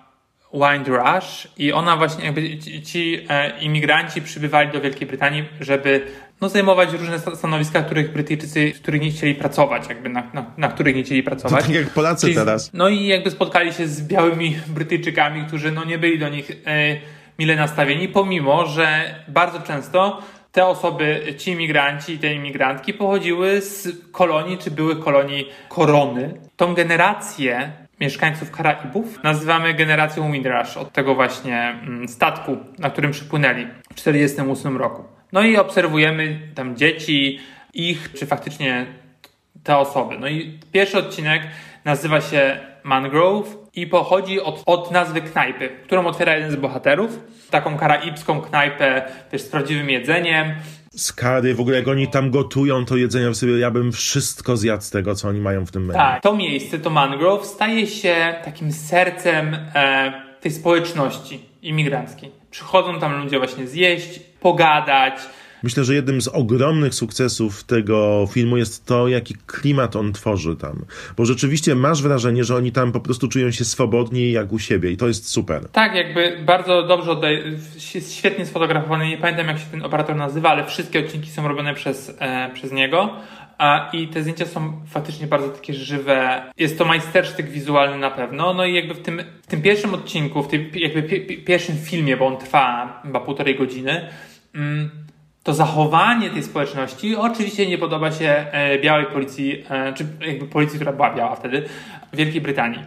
Wind 0.54 0.88
Rush 0.88 1.48
i 1.58 1.74
ona 1.74 1.98
właśnie 1.98 2.26
jakby 2.26 2.60
ci, 2.60 2.82
ci 2.82 3.26
e, 3.30 3.60
imigranci 3.60 4.22
przybywali 4.22 4.72
do 4.72 4.82
Wielkiej 4.82 5.08
Brytanii, 5.08 5.46
żeby 5.60 6.08
no, 6.42 6.50
zajmować 6.50 6.94
różne 6.94 7.20
sta- 7.20 7.36
stanowiska, 7.36 7.82
których 7.82 8.14
Brytyjczycy, 8.14 8.72
których 8.72 9.02
nie 9.02 9.12
chcieli 9.12 9.36
pracować, 9.36 9.90
jakby 9.90 10.10
na, 10.10 10.24
na, 10.34 10.46
na 10.58 10.68
których 10.68 10.96
nie 10.96 11.04
chcieli 11.04 11.24
To 11.24 11.30
pracować. 11.30 11.66
tak 11.66 11.74
jak 11.74 11.90
Polacy 11.90 12.22
Czyli 12.22 12.36
teraz. 12.36 12.74
No 12.74 12.90
i 12.90 13.08
jakby 13.08 13.32
spotkali 13.32 13.74
się 13.74 13.88
z 13.88 14.02
białymi 14.08 14.56
Brytyjczykami, 14.68 15.46
którzy 15.48 15.72
no 15.72 15.84
nie 15.86 15.98
byli 15.98 16.20
do 16.20 16.30
nich 16.30 16.52
e, 16.52 16.98
mile 17.40 17.56
nastawieni, 17.56 18.08
pomimo, 18.10 18.66
że 18.66 19.16
bardzo 19.28 19.60
często 19.60 20.22
te 20.52 20.66
osoby, 20.66 21.34
ci 21.38 21.52
imigranci, 21.52 22.20
te 22.20 22.34
imigrantki 22.34 22.94
pochodziły 22.94 23.62
z 23.62 23.88
kolonii, 24.12 24.58
czy 24.58 24.72
były 24.72 24.96
kolonii 24.96 25.50
korony. 25.70 26.34
Tą 26.56 26.74
generację 26.74 27.72
mieszkańców 28.00 28.52
Karaibów 28.52 29.24
nazywamy 29.24 29.74
generacją 29.74 30.32
Windrush, 30.32 30.78
od 30.78 30.94
tego 30.94 31.16
właśnie 31.16 31.80
mm, 31.84 32.08
statku, 32.08 32.58
na 32.80 32.90
którym 32.90 33.12
przypłynęli 33.12 33.66
w 33.66 33.96
1948 33.96 34.78
roku. 34.78 35.17
No 35.32 35.42
i 35.42 35.58
obserwujemy 35.58 36.40
tam 36.56 36.76
dzieci, 36.76 37.40
ich, 37.74 38.14
czy 38.14 38.26
faktycznie 38.26 38.86
te 39.64 39.78
osoby. 39.78 40.18
No 40.20 40.28
i 40.28 40.60
pierwszy 40.72 40.98
odcinek 40.98 41.42
nazywa 41.86 42.22
się 42.22 42.60
Mangrove 42.84 43.58
i 43.76 43.88
pochodzi 43.88 44.42
od, 44.42 44.64
od 44.66 44.92
nazwy 44.92 45.22
knajpy, 45.22 45.70
którą 45.84 46.06
otwiera 46.06 46.36
jeden 46.36 46.52
z 46.52 46.56
bohaterów. 46.56 47.20
Taką 47.50 47.78
karaibską 47.78 48.42
knajpę, 48.42 49.02
też 49.32 49.42
z 49.42 49.50
prawdziwym 49.50 49.90
jedzeniem. 49.90 50.56
Skary, 50.96 51.56
w 51.56 51.60
ogóle 51.60 51.78
jak 51.78 51.88
oni 51.88 52.08
tam 52.08 52.32
gotują 52.32 52.86
to 52.86 52.98
jedzenie, 52.98 53.36
sobie 53.36 53.60
ja 53.60 53.72
bym 53.72 53.92
wszystko 53.92 54.58
zjadł 54.58 54.84
z 54.84 54.90
tego, 54.90 55.16
co 55.16 55.28
oni 55.28 55.40
mają 55.40 55.66
w 55.66 55.72
tym 55.72 55.86
menu. 55.86 56.00
Tak, 56.00 56.22
to 56.22 56.36
miejsce, 56.36 56.80
to 56.80 56.90
Mangrove, 56.90 57.46
staje 57.46 57.88
się 57.88 58.36
takim 58.46 58.72
sercem 58.72 59.56
e, 59.76 60.14
tej 60.42 60.52
społeczności 60.52 61.47
imigranckiej. 61.62 62.32
Przychodzą 62.52 63.00
tam 63.00 63.24
ludzie 63.24 63.38
właśnie 63.38 63.68
zjeść, 63.68 64.20
pogadać, 64.40 65.20
Myślę, 65.64 65.84
że 65.84 65.96
jednym 65.96 66.22
z 66.22 66.28
ogromnych 66.28 66.94
sukcesów 66.94 67.64
tego 67.64 68.28
filmu 68.32 68.58
jest 68.58 68.86
to, 68.86 69.08
jaki 69.08 69.36
klimat 69.48 69.96
on 69.96 70.14
tworzy 70.14 70.56
tam. 70.56 70.86
Bo 71.18 71.26
rzeczywiście 71.26 71.76
masz 71.76 72.02
wrażenie, 72.02 72.44
że 72.44 72.56
oni 72.56 72.72
tam 72.72 72.92
po 72.92 73.00
prostu 73.00 73.28
czują 73.28 73.52
się 73.52 73.66
swobodni 73.66 74.32
jak 74.32 74.52
u 74.52 74.60
siebie 74.60 74.92
i 74.92 74.98
to 74.98 75.08
jest 75.08 75.30
super. 75.30 75.70
Tak, 75.70 75.96
jakby 75.96 76.38
bardzo 76.46 76.84
dobrze 76.84 77.12
oddaje, 77.12 77.44
jest 77.96 78.16
świetnie 78.16 78.46
sfotografowany, 78.46 79.08
nie 79.08 79.18
pamiętam 79.18 79.48
jak 79.48 79.58
się 79.58 79.66
ten 79.72 79.84
operator 79.84 80.16
nazywa, 80.16 80.50
ale 80.50 80.66
wszystkie 80.66 81.00
odcinki 81.00 81.30
są 81.30 81.48
robione 81.48 81.74
przez, 81.74 82.18
e, 82.20 82.50
przez 82.54 82.72
niego. 82.72 83.10
A, 83.58 83.90
I 83.94 84.08
te 84.08 84.22
zdjęcia 84.22 84.46
są 84.46 84.74
faktycznie 84.88 85.28
bardzo 85.28 85.50
takie 85.50 85.74
żywe. 85.74 86.44
Jest 86.58 86.78
to 86.78 86.86
majstersztyk 86.86 87.50
wizualny 87.50 87.98
na 87.98 88.12
pewno. 88.12 88.54
No 88.54 88.66
i 88.66 88.74
jakby 88.74 88.94
w 88.94 89.02
tym, 89.02 89.22
w 89.42 89.48
tym 89.48 89.62
pierwszym 89.62 89.94
odcinku, 89.94 90.44
w 90.44 90.48
tym 90.48 90.70
jakby 90.74 91.04
pi, 91.04 91.22
pi, 91.22 91.38
pierwszym 91.38 91.78
filmie, 91.78 92.18
bo 92.18 92.28
on 92.28 92.38
trwa 92.38 93.00
chyba 93.04 93.20
półtorej 93.20 93.56
godziny, 93.56 94.10
mm, 94.56 94.90
to 95.44 95.54
zachowanie 95.54 96.30
tej 96.30 96.44
społeczności 96.44 97.16
oczywiście 97.16 97.68
nie 97.68 97.78
podoba 97.78 98.12
się 98.12 98.46
e, 98.52 98.80
białej 98.80 99.06
policji, 99.06 99.64
e, 99.70 99.94
czy 99.94 100.06
jakby 100.28 100.46
policji, 100.46 100.76
która 100.76 100.94
była 100.94 101.16
biała 101.16 101.36
wtedy, 101.36 101.70
w 102.14 102.18
Wielkiej 102.18 102.42
Brytanii. 102.42 102.80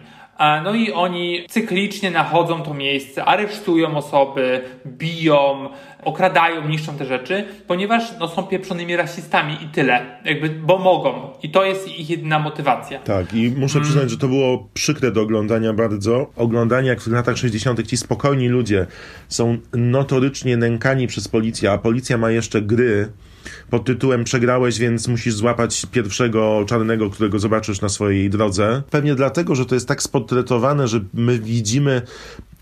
No 0.63 0.75
i 0.75 0.91
oni 0.91 1.45
cyklicznie 1.49 2.11
nachodzą 2.11 2.61
to 2.61 2.73
miejsce, 2.73 3.25
aresztują 3.25 3.97
osoby, 3.97 4.61
biją, 4.87 5.69
okradają, 6.03 6.67
niszczą 6.67 6.97
te 6.97 7.05
rzeczy, 7.05 7.45
ponieważ 7.67 8.03
no, 8.19 8.27
są 8.27 8.43
pieprzonymi 8.43 8.95
rasistami 8.95 9.57
i 9.63 9.67
tyle. 9.67 10.05
Jakby, 10.25 10.49
bo 10.49 10.77
mogą. 10.77 11.29
I 11.43 11.49
to 11.49 11.65
jest 11.65 11.87
ich 11.87 12.09
jedyna 12.09 12.39
motywacja. 12.39 12.99
Tak, 12.99 13.33
i 13.33 13.51
muszę 13.57 13.81
przyznać, 13.81 14.09
że 14.09 14.17
to 14.17 14.27
było 14.27 14.67
przykre 14.73 15.11
do 15.11 15.21
oglądania 15.21 15.73
bardzo. 15.73 16.31
Oglądanie, 16.35 16.87
jak 16.87 17.01
w 17.01 17.07
latach 17.07 17.37
60. 17.37 17.87
ci 17.87 17.97
spokojni 17.97 18.47
ludzie 18.47 18.87
są 19.27 19.57
notorycznie 19.73 20.57
nękani 20.57 21.07
przez 21.07 21.27
policję, 21.27 21.71
a 21.71 21.77
policja 21.77 22.17
ma 22.17 22.31
jeszcze 22.31 22.61
gry 22.61 23.11
pod 23.69 23.85
tytułem 23.85 24.23
Przegrałeś, 24.23 24.79
więc 24.79 25.07
musisz 25.07 25.33
złapać 25.33 25.85
pierwszego 25.91 26.65
czarnego, 26.67 27.09
którego 27.09 27.39
zobaczysz 27.39 27.81
na 27.81 27.89
swojej 27.89 28.29
drodze. 28.29 28.83
Pewnie 28.89 29.15
dlatego, 29.15 29.55
że 29.55 29.65
to 29.65 29.75
jest 29.75 29.87
tak 29.87 30.03
sportretowane, 30.03 30.87
że 30.87 30.99
my 31.13 31.39
widzimy 31.39 32.01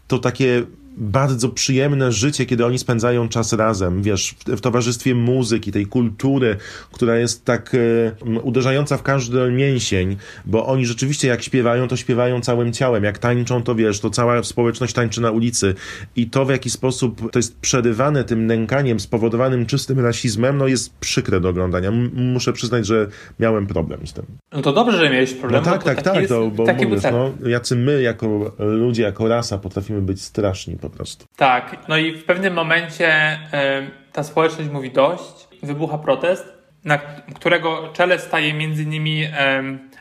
to 0.08 0.20
takie 0.20 0.64
bardzo 1.00 1.50
przyjemne 1.50 2.12
życie, 2.12 2.46
kiedy 2.46 2.66
oni 2.66 2.80
spędzają 2.80 3.30
czas 3.30 3.54
razem, 3.54 4.04
wiesz, 4.04 4.36
w, 4.48 4.52
w 4.58 4.62
towarzystwie 4.62 5.16
muzyki, 5.16 5.72
tej 5.72 5.86
kultury, 5.86 6.58
która 6.92 7.18
jest 7.18 7.46
tak 7.46 7.76
e, 7.76 8.40
uderzająca 8.42 8.98
w 8.98 9.04
każdy 9.04 9.52
mięsień, 9.52 10.18
bo 10.46 10.66
oni 10.66 10.86
rzeczywiście 10.86 11.28
jak 11.28 11.44
śpiewają, 11.44 11.88
to 11.88 11.96
śpiewają 11.98 12.42
całym 12.42 12.74
ciałem, 12.74 13.04
jak 13.04 13.18
tańczą, 13.18 13.64
to 13.64 13.76
wiesz, 13.76 14.00
to 14.00 14.10
cała 14.10 14.44
społeczność 14.44 14.94
tańczy 14.94 15.22
na 15.22 15.32
ulicy 15.32 15.76
i 16.16 16.30
to 16.30 16.46
w 16.46 16.50
jaki 16.50 16.70
sposób 16.70 17.32
to 17.32 17.40
jest 17.40 17.60
przerywane 17.60 18.24
tym 18.24 18.46
nękaniem 18.48 19.00
spowodowanym 19.00 19.66
czystym 19.66 20.00
rasizmem, 20.00 20.58
no 20.58 20.68
jest 20.68 20.94
przykre 20.98 21.40
do 21.40 21.50
oglądania. 21.50 21.90
M- 21.90 22.12
muszę 22.16 22.54
przyznać, 22.54 22.86
że 22.86 23.08
miałem 23.40 23.68
problem 23.68 24.08
z 24.08 24.14
tym. 24.14 24.26
No 24.52 24.62
to 24.62 24.74
dobrze, 24.74 24.98
że 24.98 25.10
miałeś 25.10 25.34
problem. 25.34 25.64
No 25.66 25.72
tak, 25.72 25.80
bo 25.80 25.86
tak, 25.86 26.02
tak, 26.02 26.16
jest- 26.16 26.30
to, 26.30 26.52
bo 26.52 26.66
taki 26.66 26.80
był 26.80 26.90
mówisz, 26.90 27.04
no, 27.12 27.32
jacy 27.50 27.76
my 27.76 28.02
jako 28.02 28.56
ludzie, 28.60 29.04
jako 29.04 29.28
rasa 29.28 29.58
potrafimy 29.58 30.02
być 30.02 30.22
straszni 30.22 30.76
po 30.76 30.89
prostu. 30.90 31.26
Tak, 31.36 31.78
no 31.88 31.98
i 31.98 32.18
w 32.18 32.26
pewnym 32.26 32.54
momencie 32.54 33.40
em, 33.52 33.92
ta 34.12 34.24
społeczność 34.24 34.70
mówi 34.70 34.92
dość, 34.92 35.48
wybucha 35.64 35.98
protest, 35.98 36.59
na 36.84 36.98
którego 37.36 37.90
czele 37.94 38.20
staje 38.20 38.54
między 38.54 38.84
innymi 38.84 39.28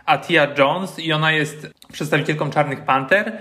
Atia 0.08 0.46
Jones 0.58 0.98
i 0.98 1.12
ona 1.12 1.32
jest 1.32 1.70
przedstawicielką 1.92 2.50
Czarnych 2.50 2.80
Panter 2.80 3.32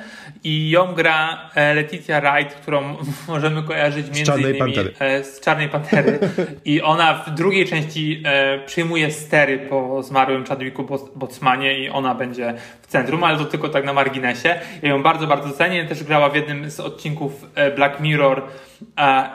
i 0.44 0.70
ją 0.70 0.94
gra 0.94 1.50
e, 1.56 1.74
Letitia 1.74 2.22
Wright, 2.22 2.56
którą 2.56 2.96
możemy 3.28 3.64
kojarzyć 3.64 4.06
między 4.06 4.24
Czarnej 4.24 4.44
innymi 4.44 4.60
Pantery. 4.60 4.94
e, 5.00 5.24
z 5.24 5.40
Czarnej 5.40 5.70
Pantery 5.70 6.20
i 6.66 6.82
ona 6.82 7.14
w 7.14 7.34
drugiej 7.34 7.66
części 7.66 8.24
e, 8.26 8.60
przyjmuje 8.66 9.12
stery 9.12 9.60
po 9.60 10.04
zmarłym 10.04 10.46
Chadwicku 10.46 11.00
Botsmanie 11.16 11.80
i 11.80 11.90
ona 11.90 12.16
będzie 12.16 12.54
w 12.82 12.88
centrum, 12.88 13.24
ale 13.24 13.38
to 13.38 13.46
tylko 13.46 13.70
tak 13.70 13.86
na 13.86 13.94
marginesie. 13.94 14.60
Ja 14.82 14.90
ją 14.90 15.04
bardzo, 15.04 15.28
bardzo 15.28 15.52
cenię. 15.52 15.86
Też 15.86 16.04
grała 16.04 16.30
w 16.30 16.36
jednym 16.36 16.72
z 16.72 16.80
odcinków 16.80 17.46
Black 17.76 18.00
Mirror 18.00 18.44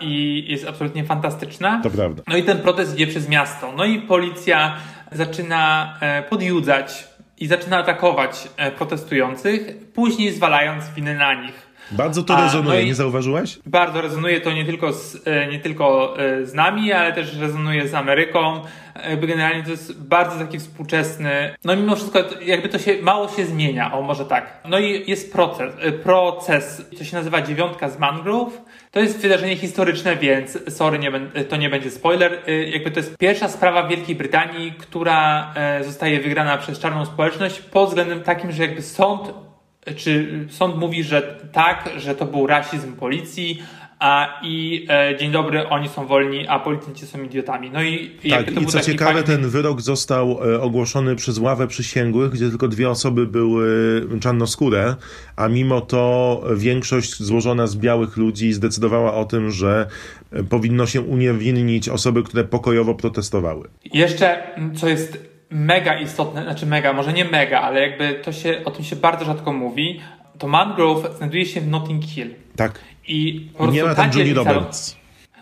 i 0.00 0.44
jest 0.49 0.68
absolutnie 0.68 1.04
fantastyczna. 1.04 1.80
To 1.82 1.90
prawda. 1.90 2.23
No 2.28 2.37
i 2.37 2.42
ten 2.42 2.59
protest 2.59 2.94
idzie 2.94 3.06
przez 3.06 3.28
miasto. 3.28 3.73
No 3.76 3.85
i 3.85 3.92
policja 3.99 4.77
zaczyna 5.13 5.95
e, 6.01 6.23
podjudzać 6.23 7.09
i 7.39 7.47
zaczyna 7.47 7.79
atakować 7.79 8.49
e, 8.57 8.71
protestujących, 8.71 9.91
później 9.95 10.33
zwalając 10.33 10.89
winę 10.89 11.15
na 11.15 11.35
nich. 11.35 11.72
Bardzo 11.93 12.23
to 12.23 12.37
A, 12.37 12.45
rezonuje, 12.45 12.81
no 12.81 12.87
nie 12.87 12.95
zauważyłeś? 12.95 13.59
Bardzo 13.67 14.01
rezonuje 14.01 14.41
to 14.41 14.53
nie 14.53 14.65
tylko 14.65 14.93
z, 14.93 15.29
e, 15.29 15.47
nie 15.47 15.59
tylko 15.59 16.15
e, 16.19 16.47
z 16.47 16.55
nami, 16.55 16.93
ale 16.93 17.13
też 17.13 17.37
rezonuje 17.37 17.89
z 17.89 17.95
Ameryką. 17.95 18.61
Jakby 19.11 19.27
generalnie 19.27 19.63
to 19.63 19.71
jest 19.71 20.03
bardzo 20.03 20.39
taki 20.39 20.59
współczesny. 20.59 21.55
No 21.65 21.77
mimo 21.77 21.97
wszystko 21.97 22.19
jakby 22.45 22.69
to 22.69 22.79
się 22.79 23.03
mało 23.03 23.29
się 23.29 23.47
zmienia, 23.47 23.93
o 23.93 24.03
może 24.03 24.25
tak. 24.25 24.61
No 24.69 24.79
i 24.79 25.11
jest 25.11 25.33
proces, 25.33 25.75
e, 25.81 25.93
proces 25.93 26.83
to 26.99 27.05
się 27.05 27.17
nazywa 27.17 27.43
dziewiątka 27.43 27.89
z 27.89 27.99
Mangrove. 27.99 28.63
To 28.91 29.01
jest 29.01 29.21
wydarzenie 29.21 29.57
historyczne, 29.57 30.17
więc 30.17 30.59
sorry, 30.69 30.99
nie 30.99 31.13
to 31.49 31.57
nie 31.57 31.71
będzie 31.71 31.91
spoiler. 31.91 32.39
Jakby 32.73 32.91
to 32.91 33.01
jest 33.01 33.17
pierwsza 33.19 33.49
sprawa 33.49 33.83
w 33.83 33.89
Wielkiej 33.89 34.17
Brytanii, 34.17 34.73
która 34.79 35.55
zostaje 35.81 36.21
wygrana 36.21 36.59
przez 36.59 36.79
czarną 36.79 37.07
społeczność 37.07 37.61
pod 37.61 37.89
względem 37.89 38.23
takim, 38.23 38.53
że 38.53 38.63
jakby 38.63 38.83
sąd 38.83 39.33
czy 39.97 40.47
sąd 40.51 40.77
mówi, 40.77 41.03
że 41.03 41.39
tak, 41.53 41.91
że 41.97 42.15
to 42.15 42.25
był 42.27 42.47
rasizm 42.47 42.93
policji, 42.93 43.62
a 43.99 44.41
i 44.45 44.87
e, 44.91 45.17
dzień 45.19 45.31
dobry, 45.33 45.69
oni 45.69 45.89
są 45.89 46.07
wolni, 46.07 46.49
a 46.49 46.59
policjanci 46.59 47.07
są 47.07 47.23
idiotami. 47.23 47.71
No 47.71 47.83
i 47.83 48.11
Tak, 48.31 48.62
i 48.62 48.67
co 48.67 48.81
ciekawe, 48.81 49.21
fajny- 49.21 49.27
ten 49.27 49.49
wyrok 49.49 49.81
został 49.81 50.31
e, 50.55 50.61
ogłoszony 50.61 51.17
przez 51.17 51.39
ławę 51.39 51.67
przysięgłych, 51.67 52.31
gdzie 52.31 52.49
tylko 52.51 52.69
dwie 52.69 52.91
osoby 52.91 53.27
były 53.27 53.67
czarnoskóre, 54.21 54.97
a 55.37 55.49
mimo 55.49 55.81
to 55.81 56.43
większość 56.57 57.23
złożona 57.23 57.67
z 57.67 57.77
białych 57.77 58.17
ludzi 58.17 58.53
zdecydowała 58.53 59.15
o 59.15 59.25
tym, 59.25 59.51
że 59.51 59.87
e, 60.33 60.43
powinno 60.45 60.87
się 60.87 61.01
uniewinnić 61.01 61.89
osoby, 61.89 62.23
które 62.23 62.45
pokojowo 62.45 62.95
protestowały. 62.95 63.69
Jeszcze, 63.85 64.43
co 64.75 64.89
jest 64.89 65.32
mega 65.52 65.99
istotne, 65.99 66.42
znaczy 66.42 66.66
mega, 66.66 66.92
może 66.92 67.12
nie 67.12 67.25
mega, 67.25 67.61
ale 67.61 67.80
jakby 67.88 68.14
to 68.14 68.32
się, 68.32 68.61
o 68.64 68.71
tym 68.71 68.85
się 68.85 68.97
bardzo 68.97 69.25
rzadko 69.25 69.52
mówi, 69.52 70.00
to 70.38 70.47
Mangrove 70.47 71.16
znajduje 71.16 71.47
się 71.47 71.61
w 71.61 71.68
Notting 71.68 72.04
Hill. 72.04 72.35
Tak. 72.56 72.80
I 73.09 73.49
po 73.52 73.59
prostu 73.59 73.75
nie 73.76 73.82
ma 73.85 73.88
ta 73.88 74.02
tam 74.02 74.11
Julie 74.12 74.25
dzielnica- 74.25 74.52
Roberts. 74.52 74.97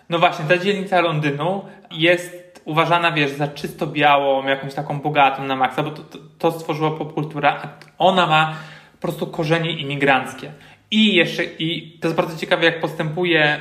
No 0.08 0.18
właśnie, 0.18 0.44
ta 0.44 0.58
dzielnica 0.58 1.00
Londynu 1.00 1.64
jest 1.90 2.62
uważana, 2.64 3.12
wiesz, 3.12 3.30
za 3.30 3.48
czysto 3.48 3.86
białą, 3.86 4.46
jakąś 4.46 4.74
taką 4.74 5.00
bogatą 5.00 5.44
na 5.44 5.56
maksa, 5.56 5.82
bo 5.82 5.90
to, 5.90 6.02
to, 6.02 6.18
to 6.38 6.52
stworzyła 6.52 6.90
popkultura, 6.90 7.60
a 7.62 7.68
ona 7.98 8.26
ma 8.26 8.54
po 8.92 8.98
prostu 8.98 9.26
korzenie 9.26 9.70
imigranckie. 9.70 10.52
I 10.90 11.14
jeszcze, 11.14 11.44
i 11.44 11.98
to 12.00 12.08
jest 12.08 12.16
bardzo 12.16 12.38
ciekawe, 12.38 12.64
jak 12.64 12.80
postępuje, 12.80 13.60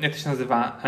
jak 0.00 0.12
to 0.12 0.18
się 0.18 0.28
nazywa, 0.28 0.82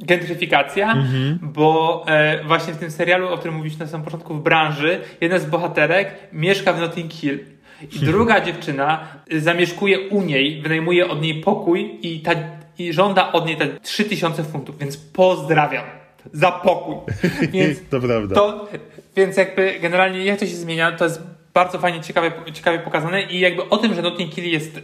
gentryfikacja, 0.00 0.94
bo 1.42 2.04
e, 2.08 2.44
właśnie 2.44 2.72
w 2.72 2.76
tym 2.76 2.90
serialu, 2.90 3.28
o 3.28 3.38
którym 3.38 3.56
mówiliśmy 3.56 3.84
na 3.84 3.90
samym 3.90 4.04
początku, 4.04 4.34
w 4.34 4.42
branży, 4.42 5.00
jedna 5.20 5.38
z 5.38 5.46
bohaterek 5.46 6.14
mieszka 6.32 6.72
w 6.72 6.80
Notting 6.80 7.12
Hill. 7.12 7.38
I 7.82 7.98
druga 7.98 8.40
dziewczyna 8.40 9.08
y, 9.32 9.40
zamieszkuje 9.40 10.00
u 10.00 10.22
niej, 10.22 10.62
wynajmuje 10.62 11.08
od 11.08 11.22
niej 11.22 11.40
pokój 11.40 11.98
i, 12.02 12.20
ta, 12.20 12.32
i 12.78 12.92
żąda 12.92 13.32
od 13.32 13.46
niej 13.46 13.56
te 13.56 13.68
3000 13.68 14.44
funtów, 14.44 14.78
więc 14.78 14.96
pozdrawiam 14.96 15.84
za 16.32 16.52
pokój. 16.52 16.96
Więc 17.52 17.78
To 17.90 18.00
prawda. 18.00 18.34
to, 18.34 18.68
więc 19.16 19.36
jakby 19.36 19.78
generalnie 19.80 20.24
jak 20.24 20.38
to 20.38 20.46
się 20.46 20.56
zmienia, 20.56 20.92
to 20.92 21.04
jest 21.04 21.22
bardzo 21.56 21.78
fajnie, 21.78 22.00
ciekawie, 22.00 22.32
ciekawie 22.52 22.78
pokazane 22.78 23.22
i 23.22 23.40
jakby 23.40 23.68
o 23.68 23.76
tym, 23.76 23.94
że 23.94 24.02
Notting 24.02 24.34
Hill 24.34 24.44
jest 24.44 24.80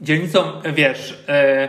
dzielnicą, 0.00 0.38
wiesz, 0.74 1.24
e, 1.28 1.68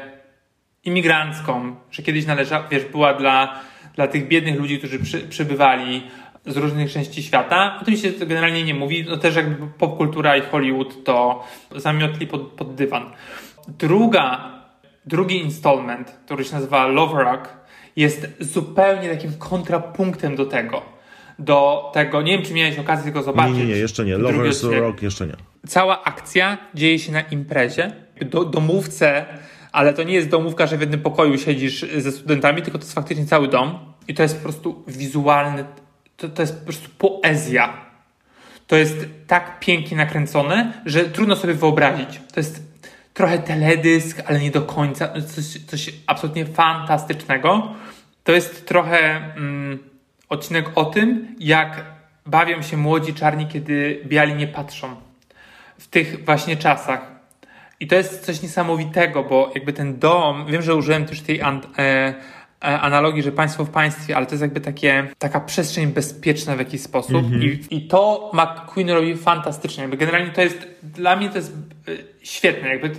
imigrancką, 0.83 1.75
że 1.91 2.03
kiedyś 2.03 2.25
należała, 2.25 2.67
wiesz, 2.67 2.86
była 2.86 3.13
dla, 3.13 3.59
dla 3.95 4.07
tych 4.07 4.27
biednych 4.27 4.59
ludzi, 4.59 4.77
którzy 4.77 4.99
przy, 4.99 5.19
przybywali 5.19 6.03
z 6.45 6.57
różnych 6.57 6.91
części 6.91 7.23
świata. 7.23 7.79
O 7.81 7.86
tym 7.86 7.97
się 7.97 8.12
generalnie 8.12 8.63
nie 8.63 8.73
mówi. 8.73 9.05
No 9.09 9.17
też 9.17 9.36
jakby 9.36 9.67
popkultura 9.67 10.38
i 10.38 10.41
Hollywood 10.41 11.03
to 11.03 11.43
zamiotli 11.75 12.27
pod, 12.27 12.41
pod 12.41 12.75
dywan. 12.75 13.12
Druga, 13.67 14.51
drugi 15.05 15.38
installment, 15.38 16.17
który 16.25 16.45
się 16.45 16.55
nazywa 16.55 16.88
Love 16.88 17.23
Rock, 17.23 17.49
jest 17.95 18.27
zupełnie 18.39 19.09
takim 19.09 19.33
kontrapunktem 19.33 20.36
do 20.36 20.45
tego. 20.45 20.93
Do 21.39 21.89
tego, 21.93 22.21
nie 22.21 22.37
wiem 22.37 22.45
czy 22.45 22.53
miałeś 22.53 22.79
okazję 22.79 23.11
go 23.11 23.19
Nie, 23.19 23.25
zobaczyć. 23.25 23.57
nie, 23.57 23.65
nie, 23.65 23.75
jeszcze 23.75 24.05
nie. 24.05 24.17
Lovers 24.17 24.63
Rock 24.63 25.01
jeszcze 25.01 25.27
nie. 25.27 25.33
cała 25.67 26.03
akcja 26.03 26.57
dzieje 26.73 26.99
się 26.99 27.11
na 27.11 27.21
imprezie, 27.21 27.91
do, 28.21 28.45
domówce, 28.45 29.25
ale 29.71 29.93
to 29.93 30.03
nie 30.03 30.13
jest 30.13 30.29
domówka, 30.29 30.67
że 30.67 30.77
w 30.77 30.81
jednym 30.81 31.01
pokoju 31.01 31.37
siedzisz 31.37 31.85
ze 31.97 32.11
studentami, 32.11 32.61
tylko 32.61 32.77
to 32.79 32.83
jest 32.83 32.93
faktycznie 32.95 33.25
cały 33.25 33.47
dom 33.47 33.79
i 34.07 34.13
to 34.13 34.23
jest 34.23 34.35
po 34.37 34.43
prostu 34.43 34.83
wizualny, 34.87 35.65
to, 36.17 36.29
to 36.29 36.41
jest 36.41 36.59
po 36.59 36.65
prostu 36.65 36.89
poezja. 36.97 37.73
To 38.67 38.75
jest 38.75 39.05
tak 39.27 39.59
pięknie 39.59 39.97
nakręcone, 39.97 40.73
że 40.85 41.05
trudno 41.05 41.35
sobie 41.35 41.53
wyobrazić. 41.53 42.21
To 42.33 42.39
jest 42.39 42.63
trochę 43.13 43.39
teledysk, 43.39 44.21
ale 44.25 44.39
nie 44.39 44.51
do 44.51 44.61
końca. 44.61 45.13
Coś, 45.21 45.45
coś 45.67 45.93
absolutnie 46.07 46.45
fantastycznego. 46.45 47.73
To 48.23 48.31
jest 48.31 48.67
trochę 48.67 49.15
mm, 49.35 49.79
odcinek 50.33 50.65
o 50.75 50.85
tym, 50.85 51.35
jak 51.39 51.85
bawią 52.25 52.61
się 52.61 52.77
młodzi 52.77 53.13
czarni, 53.13 53.47
kiedy 53.47 54.01
biali 54.05 54.35
nie 54.35 54.47
patrzą. 54.47 54.95
W 55.77 55.87
tych 55.87 56.25
właśnie 56.25 56.57
czasach. 56.57 57.13
I 57.79 57.87
to 57.87 57.95
jest 57.95 58.25
coś 58.25 58.41
niesamowitego, 58.41 59.23
bo 59.23 59.51
jakby 59.55 59.73
ten 59.73 59.99
dom, 59.99 60.45
wiem, 60.45 60.61
że 60.61 60.75
użyłem 60.75 61.05
też 61.05 61.21
tej 61.21 61.41
an, 61.41 61.61
e, 61.77 61.81
e, 61.81 62.13
analogii, 62.61 63.23
że 63.23 63.31
państwo 63.31 63.65
w 63.65 63.69
państwie, 63.69 64.17
ale 64.17 64.25
to 64.25 64.31
jest 64.31 64.41
jakby 64.41 64.61
takie, 64.61 65.07
taka 65.17 65.39
przestrzeń 65.39 65.87
bezpieczna 65.87 66.55
w 66.55 66.59
jakiś 66.59 66.81
sposób 66.81 67.25
I, 67.41 67.77
i 67.77 67.87
to 67.87 68.31
McQueen 68.33 68.89
robi 68.89 69.17
fantastycznie. 69.17 69.81
Jakby 69.81 69.97
generalnie 69.97 70.31
to 70.31 70.41
jest, 70.41 70.67
dla 70.83 71.15
mnie 71.15 71.29
to 71.29 71.37
jest 71.37 71.53
e, 71.87 71.91
świetne. 72.21 72.69
Jakby 72.69 72.91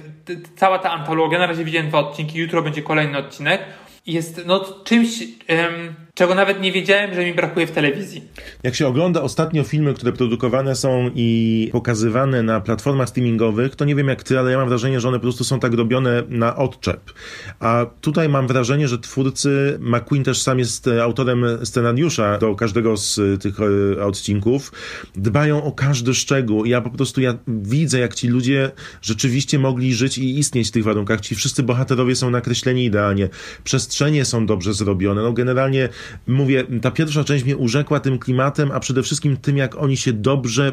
cała 0.56 0.78
ta 0.78 0.90
antologia, 0.90 1.38
na 1.38 1.46
razie 1.46 1.64
widziałem 1.64 1.88
dwa 1.88 1.98
odcinki, 1.98 2.38
jutro 2.38 2.62
będzie 2.62 2.82
kolejny 2.82 3.18
odcinek. 3.18 3.60
Jest 4.06 4.42
no 4.46 4.64
czymś, 4.84 5.22
em, 5.46 5.94
czego 6.14 6.34
nawet 6.34 6.60
nie 6.60 6.72
wiedziałem, 6.72 7.14
że 7.14 7.24
mi 7.24 7.34
brakuje 7.34 7.66
w 7.66 7.70
telewizji. 7.70 8.22
Jak 8.62 8.74
się 8.74 8.86
ogląda 8.86 9.22
ostatnio 9.22 9.64
filmy, 9.64 9.94
które 9.94 10.12
produkowane 10.12 10.76
są 10.76 11.10
i 11.14 11.68
pokazywane 11.72 12.42
na 12.42 12.60
platformach 12.60 13.08
streamingowych, 13.08 13.76
to 13.76 13.84
nie 13.84 13.94
wiem 13.94 14.08
jak 14.08 14.22
ty, 14.22 14.38
ale 14.38 14.50
ja 14.50 14.58
mam 14.58 14.68
wrażenie, 14.68 15.00
że 15.00 15.08
one 15.08 15.16
po 15.16 15.22
prostu 15.22 15.44
są 15.44 15.60
tak 15.60 15.74
robione 15.74 16.22
na 16.28 16.56
odczep. 16.56 17.12
A 17.60 17.86
tutaj 18.00 18.28
mam 18.28 18.46
wrażenie, 18.46 18.88
że 18.88 18.98
twórcy, 18.98 19.78
McQueen 19.80 20.24
też 20.24 20.42
sam 20.42 20.58
jest 20.58 20.86
e, 20.86 21.02
autorem 21.02 21.44
scenariusza 21.64 22.38
do 22.38 22.54
każdego 22.54 22.96
z 22.96 23.18
e, 23.18 23.38
tych 23.38 23.56
e, 23.60 24.04
odcinków, 24.04 24.72
dbają 25.16 25.64
o 25.64 25.72
każdy 25.72 26.14
szczegół. 26.14 26.64
Ja 26.64 26.80
po 26.80 26.90
prostu 26.90 27.20
ja 27.20 27.34
widzę, 27.48 27.98
jak 27.98 28.14
ci 28.14 28.28
ludzie 28.28 28.70
rzeczywiście 29.02 29.58
mogli 29.58 29.94
żyć 29.94 30.18
i 30.18 30.38
istnieć 30.38 30.68
w 30.68 30.72
tych 30.72 30.84
warunkach. 30.84 31.20
Ci 31.20 31.34
wszyscy 31.34 31.62
bohaterowie 31.62 32.16
są 32.16 32.30
nakreśleni 32.30 32.84
idealnie. 32.84 33.28
Przestrzenie 33.64 34.24
są 34.24 34.46
dobrze 34.46 34.74
zrobione. 34.74 35.22
No 35.22 35.32
generalnie 35.32 35.88
mówię, 36.26 36.64
ta 36.82 36.90
pierwsza 36.90 37.24
część 37.24 37.44
mnie 37.44 37.56
urzekła 37.56 38.00
tym 38.00 38.18
klimatem, 38.18 38.70
a 38.72 38.80
przede 38.80 39.02
wszystkim 39.02 39.36
tym, 39.36 39.56
jak 39.56 39.76
oni 39.76 39.96
się 39.96 40.12
dobrze 40.12 40.72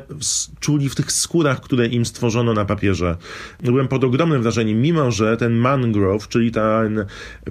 czuli 0.59 0.89
w 0.89 0.95
tych 0.95 1.11
skórach, 1.11 1.61
które 1.61 1.87
im 1.87 2.05
stworzono 2.05 2.53
na 2.53 2.65
papierze. 2.65 3.17
Byłem 3.63 3.87
pod 3.87 4.03
ogromnym 4.03 4.41
wrażeniem, 4.41 4.81
mimo 4.81 5.11
że 5.11 5.37
ten 5.37 5.53
Mangrove, 5.53 6.27
czyli 6.27 6.51
ta 6.51 6.81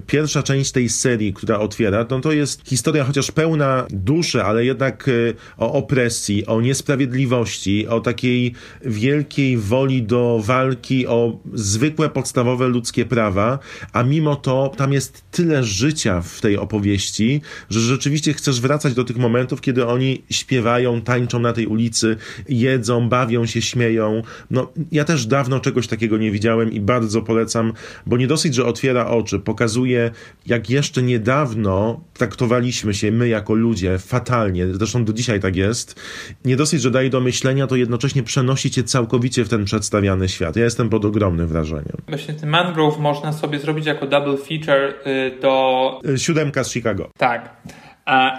pierwsza 0.07 0.43
część 0.43 0.71
tej 0.71 0.89
serii, 0.89 1.33
która 1.33 1.59
otwiera, 1.59 2.05
no 2.09 2.19
to 2.19 2.31
jest 2.31 2.69
historia 2.69 3.03
chociaż 3.03 3.31
pełna 3.31 3.85
duszy, 3.89 4.43
ale 4.43 4.65
jednak 4.65 5.07
e, 5.07 5.11
o 5.57 5.73
opresji, 5.73 6.45
o 6.45 6.61
niesprawiedliwości, 6.61 7.87
o 7.87 7.99
takiej 7.99 8.53
wielkiej 8.85 9.57
woli 9.57 10.03
do 10.03 10.41
walki 10.43 11.07
o 11.07 11.39
zwykłe, 11.53 12.09
podstawowe 12.09 12.67
ludzkie 12.67 13.05
prawa, 13.05 13.59
a 13.93 14.03
mimo 14.03 14.35
to 14.35 14.71
tam 14.77 14.93
jest 14.93 15.23
tyle 15.31 15.63
życia 15.63 16.21
w 16.21 16.41
tej 16.41 16.57
opowieści, 16.57 17.41
że 17.73 17.79
rzeczywiście 17.79 18.33
chcesz 18.33 18.61
wracać 18.61 18.93
do 18.93 19.03
tych 19.03 19.17
momentów, 19.17 19.61
kiedy 19.61 19.85
oni 19.85 20.23
śpiewają, 20.29 21.01
tańczą 21.01 21.39
na 21.39 21.53
tej 21.53 21.67
ulicy, 21.67 22.17
jedzą, 22.49 23.09
bawią 23.09 23.45
się, 23.45 23.61
śmieją. 23.61 24.21
No, 24.51 24.71
ja 24.91 25.05
też 25.05 25.25
dawno 25.25 25.59
czegoś 25.59 25.87
takiego 25.87 26.17
nie 26.17 26.31
widziałem 26.31 26.71
i 26.71 26.79
bardzo 26.79 27.21
polecam, 27.21 27.73
bo 28.05 28.17
nie 28.17 28.27
dosyć, 28.27 28.55
że 28.55 28.65
otwiera 28.65 29.07
oczy, 29.07 29.39
pokazuje, 29.39 30.11
jak 30.45 30.69
jeszcze 30.69 31.03
niedawno 31.03 32.01
traktowaliśmy 32.13 32.93
się 32.93 33.11
my 33.11 33.27
jako 33.27 33.53
ludzie 33.53 33.97
fatalnie, 33.99 34.67
zresztą 34.73 35.05
do 35.05 35.13
dzisiaj 35.13 35.39
tak 35.39 35.55
jest. 35.55 36.01
Nie 36.45 36.55
dosyć, 36.55 36.81
że 36.81 36.91
daje 36.91 37.09
do 37.09 37.21
myślenia, 37.21 37.67
to 37.67 37.75
jednocześnie 37.75 38.23
przenosi 38.23 38.71
cię 38.71 38.83
całkowicie 38.83 39.45
w 39.45 39.49
ten 39.49 39.65
przedstawiany 39.65 40.29
świat. 40.29 40.55
Ja 40.55 40.63
jestem 40.63 40.89
pod 40.89 41.05
ogromnym 41.05 41.47
wrażeniem. 41.47 41.97
Właśnie 42.07 42.33
ten 42.33 42.49
Mangrove 42.49 42.99
można 42.99 43.33
sobie 43.33 43.59
zrobić 43.59 43.85
jako 43.85 44.07
double 44.07 44.37
feature 44.37 44.93
y, 45.07 45.41
do... 45.41 45.99
Y, 46.09 46.19
siódemka 46.19 46.63
z 46.63 46.71
Chicago. 46.71 47.09
Tak. 47.17 47.60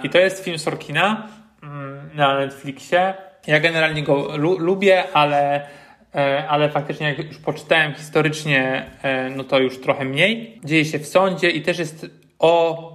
I 0.03 0.09
to 0.09 0.17
jest 0.17 0.43
film 0.43 0.59
Sorkina 0.59 1.27
mm, 1.63 2.09
na 2.13 2.39
Netflixie. 2.39 3.13
Ja 3.47 3.59
generalnie 3.59 4.03
go 4.03 4.37
lu 4.37 4.57
lubię, 4.57 5.03
ale, 5.13 5.67
e, 6.15 6.47
ale 6.49 6.69
faktycznie 6.69 7.07
jak 7.07 7.27
już 7.27 7.37
poczytałem 7.37 7.93
historycznie, 7.93 8.85
e, 9.01 9.29
no 9.29 9.43
to 9.43 9.59
już 9.59 9.81
trochę 9.81 10.05
mniej. 10.05 10.59
Dzieje 10.63 10.85
się 10.85 10.99
w 10.99 11.07
sądzie 11.07 11.49
i 11.49 11.61
też 11.61 11.79
jest 11.79 12.05
o 12.39 12.91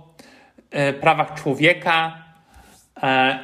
e, 0.70 0.92
prawach 0.92 1.34
człowieka 1.34 2.28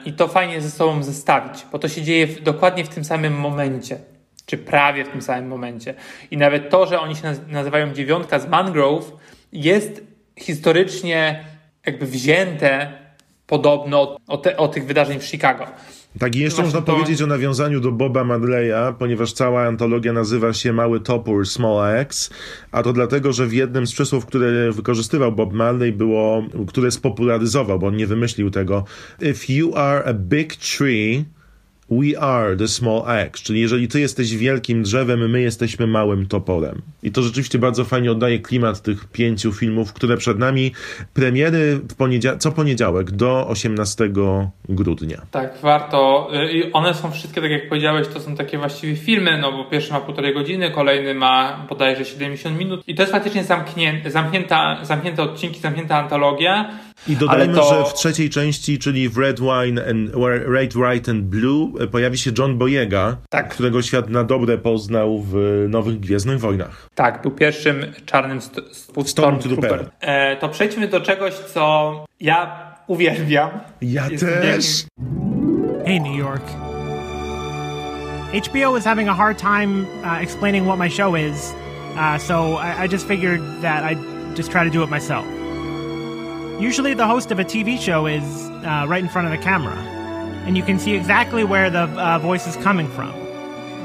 i 0.05 0.13
to 0.13 0.29
fajnie 0.29 0.61
ze 0.61 0.71
sobą 0.71 1.03
zestawić, 1.03 1.67
bo 1.73 1.79
to 1.79 1.89
się 1.89 2.03
dzieje 2.03 2.27
w, 2.27 2.43
dokładnie 2.43 2.85
w 2.85 2.89
tym 2.89 3.05
samym 3.05 3.35
momencie, 3.35 3.99
czy 4.47 4.59
prawie 4.59 5.05
w 5.05 5.09
tym 5.09 5.23
samym 5.23 5.49
momencie. 5.49 5.95
I 6.31 6.37
nawet 6.37 6.71
to, 6.71 6.87
że 6.87 7.01
oni 7.01 7.17
się 7.17 7.35
nazywają 7.49 7.93
dziewiątka 7.93 8.39
z 8.39 8.49
Mangrove, 8.49 9.13
jest 9.53 10.03
historycznie 10.39 11.45
jakby 11.87 12.07
wzięte 12.07 12.93
podobno 13.47 14.17
o, 14.27 14.37
te, 14.37 14.57
o 14.57 14.69
tych 14.69 14.87
wydarzeń 14.87 15.21
w 15.21 15.25
Chicago. 15.25 15.67
Tak, 16.19 16.37
i 16.37 16.39
jeszcze 16.39 16.63
można 16.63 16.81
to... 16.81 16.93
powiedzieć 16.93 17.23
o 17.23 17.27
nawiązaniu 17.27 17.81
do 17.81 17.93
Boba 17.93 18.25
Marleya, 18.25 18.95
ponieważ 18.99 19.33
cała 19.33 19.63
antologia 19.63 20.13
nazywa 20.13 20.53
się 20.53 20.73
Mały 20.73 21.01
Topór 21.01 21.47
Small 21.47 21.99
Axe, 22.01 22.35
a 22.73 22.83
to 22.83 22.93
dlatego, 22.93 23.33
że 23.33 23.47
w 23.47 23.53
jednym 23.53 23.87
z 23.87 23.93
przysłów, 23.93 24.27
które 24.27 24.73
wykorzystywał 24.73 25.33
Bob 25.33 25.53
Marley 25.53 25.93
było, 25.93 26.43
które 26.69 26.91
spopularyzował, 26.91 27.79
bo 27.79 27.87
on 27.87 27.97
nie 27.97 28.07
wymyślił 28.07 28.51
tego. 28.51 28.85
If 29.23 29.53
you 29.53 29.77
are 29.77 30.05
a 30.05 30.13
big 30.13 30.57
tree, 30.57 31.25
We 32.01 32.21
are 32.21 32.57
the 32.57 32.69
small 32.69 33.03
axe, 33.07 33.43
czyli 33.45 33.61
jeżeli 33.61 33.89
ty 33.89 34.01
jesteś 34.01 34.37
wielkim 34.37 34.83
drzewem, 34.83 35.31
my 35.31 35.41
jesteśmy 35.41 35.87
małym 35.87 36.27
toporem. 36.27 36.83
I 37.03 37.13
to 37.13 37.23
rzeczywiście 37.23 37.59
bardzo 37.59 37.85
fajnie 37.85 38.13
oddaje 38.13 38.39
klimat 38.39 38.83
tych 38.83 39.05
pięciu 39.05 39.53
filmów, 39.53 39.93
które 39.93 40.17
przed 40.17 40.39
nami. 40.39 40.73
Premiery 41.15 41.81
poniedział 41.99 42.39
co 42.39 42.53
poniedziałek 42.53 43.11
do 43.11 43.49
18 43.49 44.09
grudnia. 44.69 45.23
Tak, 45.31 45.59
warto. 45.63 46.31
I 46.53 46.73
one 46.73 46.95
są 46.95 47.11
wszystkie, 47.11 47.41
tak 47.41 47.51
jak 47.51 47.69
powiedziałeś, 47.69 48.09
to 48.09 48.21
są 48.21 48.37
takie 48.37 48.59
właściwie 48.59 48.97
filmy, 48.97 49.39
no 49.39 49.53
bo 49.53 49.65
pierwszy 49.65 49.93
ma 49.93 50.01
półtorej 50.01 50.35
godziny, 50.35 50.71
kolejny 50.71 51.15
ma 51.15 51.67
bodajże 51.69 52.05
70 52.05 52.59
minut. 52.59 52.83
I 52.87 52.95
to 52.95 53.03
jest 53.03 53.13
faktycznie 53.13 53.45
zamknięta, 53.45 54.11
zamknięta, 54.11 54.79
zamknięte 54.83 55.23
odcinki, 55.23 55.61
zamknięta 55.61 55.97
antologia. 55.97 56.71
I 57.09 57.17
dodajmy, 57.17 57.55
to... 57.55 57.69
że 57.69 57.91
w 57.91 57.95
trzeciej 57.95 58.31
części, 58.31 58.79
czyli 58.79 59.09
w 59.09 59.19
Red 59.19 59.41
Wine 59.41 59.79
and 59.91 60.11
Red, 60.47 60.77
White 60.77 61.11
and 61.11 61.25
Blue 61.25 61.89
pojawi 61.93 62.19
się 62.19 62.31
John 62.39 62.59
Boyega, 62.59 63.17
tak. 63.31 63.49
którego 63.49 63.83
świat 63.83 64.11
na 64.11 64.25
dobre 64.25 64.59
poznał 64.59 65.19
w 65.19 65.35
Nowych 65.69 66.01
Gwiezdnych 66.01 66.41
Wojnach. 66.41 66.89
Tak, 66.95 67.23
był 67.23 67.31
pierwszym 67.31 67.93
czarnym 68.07 68.41
st 68.41 68.61
st 68.73 69.09
Stormtrooper. 69.09 69.91
E, 70.01 70.37
to 70.37 70.49
przejdźmy 70.49 70.89
do 70.89 71.01
czegoś, 71.01 71.35
co 71.35 72.05
ja 72.21 72.75
uwielbiam. 72.87 73.51
Ja 73.83 74.11
Jest 74.11 74.25
też. 74.25 74.85
Hey 75.87 76.01
New 76.01 76.17
York. 76.17 76.43
HBO 78.35 78.77
is 78.77 78.85
having 78.85 79.09
a 79.09 79.15
hard 79.15 79.39
time 79.39 79.87
uh, 80.03 80.23
explaining 80.23 80.67
what 80.67 80.79
my 80.79 80.91
show 80.91 81.15
is, 81.15 81.55
uh, 81.97 82.19
so 82.19 82.59
I, 82.59 82.85
I 82.85 82.89
just 82.89 83.07
figured 83.07 83.41
that 83.63 83.85
I'd 83.85 83.99
just 84.37 84.51
try 84.51 84.65
to 84.65 84.71
do 84.71 84.83
it 84.83 84.91
myself. 84.91 85.25
Usually, 86.61 86.95
the 86.95 87.07
host 87.07 87.33
of 87.33 87.41
a 87.41 87.45
TV 87.45 87.81
show 87.81 88.07
is 88.07 88.23
uh, 88.23 88.87
right 88.89 89.03
in 89.03 89.09
front 89.09 89.27
of 89.27 89.33
the 89.33 89.45
camera, 89.45 89.77
and 90.47 90.57
you 90.57 90.63
can 90.63 90.79
see 90.79 90.95
exactly 90.95 91.43
where 91.43 91.69
the 91.69 91.83
uh, 91.83 92.19
voice 92.21 92.47
is 92.47 92.57
coming 92.63 92.87
from, 92.89 93.11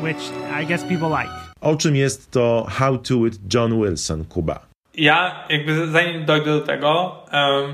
which 0.01 0.29
I 0.51 0.65
guess 0.65 0.84
people 0.84 1.10
like. 1.10 1.29
O 1.62 1.75
czym 1.75 1.95
jest 1.95 2.32
to 2.32 2.65
How 2.69 2.97
to 2.97 3.17
with 3.17 3.39
John 3.53 3.79
Wilson, 3.79 4.25
Kuba? 4.25 4.60
Ja, 4.93 5.45
jakby 5.49 5.88
zanim 5.88 6.25
dojdę 6.25 6.45
do 6.45 6.62
tego, 6.62 7.23
um, 7.34 7.73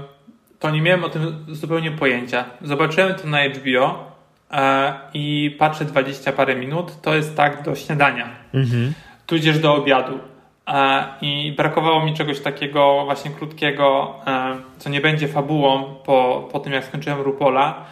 to 0.59 0.71
nie 0.71 0.81
miałem 0.81 1.03
o 1.03 1.09
tym 1.09 1.45
zupełnie 1.47 1.91
pojęcia. 1.91 2.45
Zobaczyłem 2.61 3.15
to 3.15 3.27
na 3.27 3.49
HBO 3.49 4.11
e, 4.51 4.93
i 5.13 5.55
patrzę 5.59 5.85
20 5.85 6.31
parę 6.31 6.55
minut, 6.55 7.01
to 7.01 7.15
jest 7.15 7.35
tak 7.35 7.63
do 7.63 7.75
śniadania, 7.75 8.29
mhm. 8.53 8.93
tudzież 9.25 9.59
do 9.59 9.75
obiadu. 9.75 10.19
E, 10.67 11.05
I 11.21 11.53
brakowało 11.57 12.05
mi 12.05 12.13
czegoś 12.13 12.39
takiego 12.39 13.01
właśnie 13.05 13.31
krótkiego, 13.31 14.15
e, 14.27 14.55
co 14.77 14.89
nie 14.89 15.01
będzie 15.01 15.27
fabułą 15.27 15.95
po, 16.05 16.49
po 16.51 16.59
tym, 16.59 16.73
jak 16.73 16.85
skończyłem 16.85 17.21
Rupola. 17.21 17.85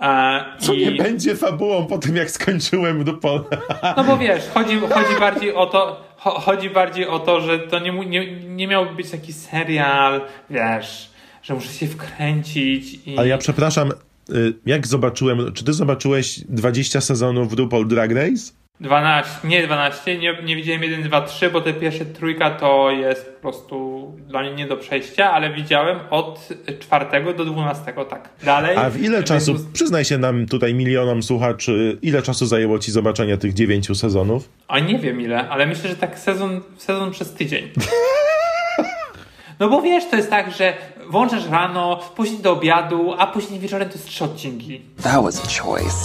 E, 0.00 0.44
co 0.58 0.72
I... 0.72 0.78
nie 0.78 0.92
będzie 0.92 1.36
fabułą 1.36 1.86
po 1.86 1.98
tym, 1.98 2.16
jak 2.16 2.30
skończyłem 2.30 3.02
Rupola. 3.02 3.44
No 3.96 4.04
bo 4.04 4.16
wiesz, 4.16 4.42
chodzi, 4.54 4.80
chodzi 4.94 5.20
bardziej 5.20 5.54
o 5.54 5.66
to, 5.66 6.04
chodzi 6.16 6.70
bardziej 6.70 7.06
o 7.08 7.18
to, 7.18 7.40
że 7.40 7.58
to 7.58 7.78
nie, 7.78 7.92
nie, 7.92 8.40
nie 8.40 8.68
miał 8.68 8.86
być 8.86 9.10
taki 9.10 9.32
serial, 9.32 10.20
wiesz, 10.50 11.10
że 11.42 11.54
muszę 11.54 11.72
się 11.72 11.86
wkręcić. 11.86 12.98
I... 13.06 13.18
Ale 13.18 13.28
ja 13.28 13.38
przepraszam, 13.38 13.92
y, 14.30 14.54
jak 14.66 14.86
zobaczyłem, 14.86 15.52
czy 15.52 15.64
ty 15.64 15.72
zobaczyłeś 15.72 16.40
20 16.40 17.00
sezonów 17.00 17.52
RuPaul 17.52 17.88
Drag 17.88 18.12
Race? 18.12 18.63
12, 18.80 19.48
nie 19.48 19.66
12, 19.66 20.18
nie, 20.18 20.42
nie 20.42 20.56
widziałem 20.56 20.82
1, 20.82 21.02
2, 21.02 21.20
3, 21.20 21.50
bo 21.50 21.60
te 21.60 21.72
pierwsze 21.72 22.04
trójka 22.04 22.50
to 22.50 22.90
jest 22.90 23.34
po 23.34 23.40
prostu 23.40 24.12
dla 24.26 24.42
mnie 24.42 24.54
nie 24.54 24.66
do 24.66 24.76
przejścia, 24.76 25.32
ale 25.32 25.52
widziałem 25.52 25.98
od 26.10 26.48
4 26.80 27.34
do 27.34 27.44
12, 27.44 27.92
tak. 28.10 28.28
Dalej. 28.44 28.76
A 28.76 28.90
w 28.90 29.00
ile 29.00 29.22
czasu, 29.22 29.54
przyznaj 29.72 30.04
się 30.04 30.18
nam 30.18 30.46
tutaj 30.46 30.74
milionom 30.74 31.22
słuchaczy, 31.22 31.98
ile 32.02 32.22
czasu 32.22 32.46
zajęło 32.46 32.78
ci 32.78 32.92
zobaczenie 32.92 33.36
tych 33.36 33.52
dziewięciu 33.52 33.94
sezonów? 33.94 34.48
A 34.68 34.78
nie 34.78 34.98
wiem 34.98 35.20
ile, 35.20 35.48
ale 35.48 35.66
myślę, 35.66 35.90
że 35.90 35.96
tak 35.96 36.18
sezon, 36.18 36.60
sezon 36.78 37.10
przez 37.10 37.34
tydzień. 37.34 37.68
No 39.60 39.68
bo 39.68 39.82
wiesz, 39.82 40.04
to 40.10 40.16
jest 40.16 40.30
tak, 40.30 40.54
że 40.54 40.74
włączasz 41.10 41.48
rano, 41.48 42.00
później 42.16 42.40
do 42.40 42.52
obiadu, 42.52 43.14
a 43.18 43.26
później 43.26 43.60
wieczorem 43.60 43.88
to 43.88 43.94
jest 43.94 44.06
trzy 44.06 44.24
odcinki. 44.24 44.80
That 45.02 45.22
was 45.22 45.44
a 45.44 45.62
choice. 45.62 45.96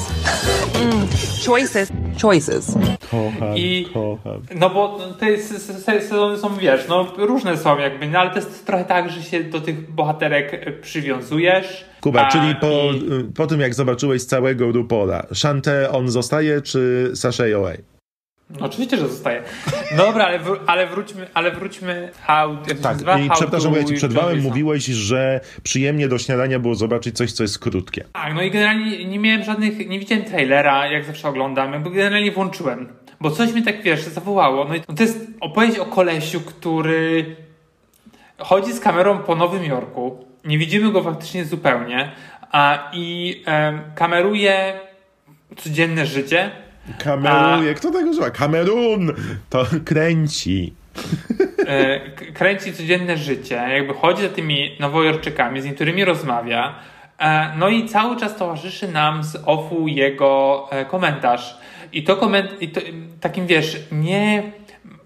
Mm, 0.82 1.08
choices. 1.46 1.92
Choices. 2.22 2.76
Kocham, 3.12 3.58
I, 3.58 3.88
kocham. 3.94 4.42
No 4.56 4.70
bo 4.70 5.00
te 5.20 5.38
sezony 5.38 6.38
są, 6.38 6.56
wiesz, 6.58 6.88
no 6.90 7.08
różne 7.18 7.58
są 7.58 7.78
jakby, 7.78 8.08
no 8.08 8.20
ale 8.20 8.30
to 8.30 8.36
jest 8.36 8.66
trochę 8.66 8.86
tak, 8.86 9.10
że 9.10 9.24
się 9.24 9.44
do 9.44 9.62
tych 9.62 9.92
bohaterek 9.92 10.82
przywiązujesz. 10.82 11.86
Kuba, 12.02 12.28
a, 12.28 12.32
czyli 12.32 12.56
po, 12.56 12.68
i... 12.68 13.34
po 13.34 13.48
tym 13.48 13.60
jak 13.60 13.74
zobaczyłeś 13.74 14.24
całego 14.24 14.72
Rupola, 14.72 15.26
Shante 15.34 15.92
on 15.92 16.10
zostaje 16.10 16.62
czy 16.62 17.12
Sasha 17.16 17.44
Away? 17.56 17.99
No, 18.50 18.66
oczywiście, 18.66 18.98
że 18.98 19.08
zostaje. 19.08 19.44
Dobra, 19.98 20.26
ale, 20.26 20.40
wr 20.40 20.60
ale 20.68 20.88
wróćmy, 20.88 21.28
ale 21.34 21.52
wróćmy 21.52 22.12
how, 22.22 22.58
tak, 22.58 22.82
nazywa? 22.82 23.20
i 23.20 23.30
przepraszam, 23.30 23.72
bo 23.72 23.78
ja 23.78 23.84
ci 23.84 23.94
przerwałem, 23.94 24.42
mówiłeś, 24.42 24.86
że 24.86 25.40
przyjemnie 25.64 26.08
do 26.08 26.18
śniadania 26.18 26.60
było 26.60 26.76
zobaczyć 26.76 27.18
coś, 27.18 27.32
co 27.32 27.44
jest 27.44 27.60
krótkie. 27.60 28.06
Tak, 28.14 28.34
no 28.34 28.42
i 28.42 28.52
generalnie 28.52 29.06
nie 29.06 29.20
miałem 29.20 29.44
żadnych, 29.44 29.90
nie 29.90 30.00
widziałem 30.00 30.26
trailera, 30.26 30.88
jak 30.88 31.06
zawsze 31.06 31.30
oglądam, 31.30 31.74
jakby 31.74 31.92
generalnie 31.92 32.32
włączyłem. 32.32 32.88
Bo 33.22 33.32
coś 33.32 33.54
mi 33.54 33.64
tak, 33.64 33.82
wiesz, 33.82 34.02
zawołało. 34.02 34.66
No 34.66 34.76
i 34.76 34.82
to 34.82 35.04
jest 35.04 35.28
opowieść 35.42 35.80
o 35.80 35.86
kolesiu, 35.86 36.42
który 36.42 37.36
chodzi 38.38 38.74
z 38.74 38.80
kamerą 38.80 39.20
po 39.20 39.36
Nowym 39.36 39.64
Jorku. 39.64 40.26
Nie 40.46 40.58
widzimy 40.58 40.92
go 40.92 41.04
faktycznie 41.04 41.46
zupełnie. 41.46 42.12
A, 42.52 42.92
I 42.94 43.42
e, 43.48 43.80
kameruje 43.96 44.80
codzienne 45.58 46.06
życie 46.06 46.52
Kameruje, 46.98 47.72
A... 47.72 47.74
kto 47.74 47.92
tego 47.92 48.10
używa? 48.10 48.30
Kamerun! 48.30 49.14
To 49.50 49.66
kręci. 49.86 50.74
e, 51.68 52.00
kręci 52.34 52.74
codzienne 52.74 53.18
życie, 53.18 53.56
jakby 53.56 53.94
chodzi 53.94 54.22
za 54.22 54.30
tymi 54.30 54.76
nowojorczykami, 54.80 55.62
z 55.62 55.66
niektórymi 55.66 56.06
rozmawia. 56.06 56.76
E, 57.20 57.56
no 57.58 57.70
i 57.70 57.86
cały 57.86 58.18
czas 58.18 58.36
towarzyszy 58.36 58.88
nam 58.88 59.24
z 59.24 59.38
offu 59.46 59.88
jego 59.88 60.68
e, 60.72 60.86
komentarz. 60.86 61.58
I 61.94 62.04
to 62.04 62.16
koment, 62.16 62.62
i 62.62 62.70
to, 62.70 62.82
takim 63.22 63.48
wiesz, 63.48 63.78
nie 63.92 64.52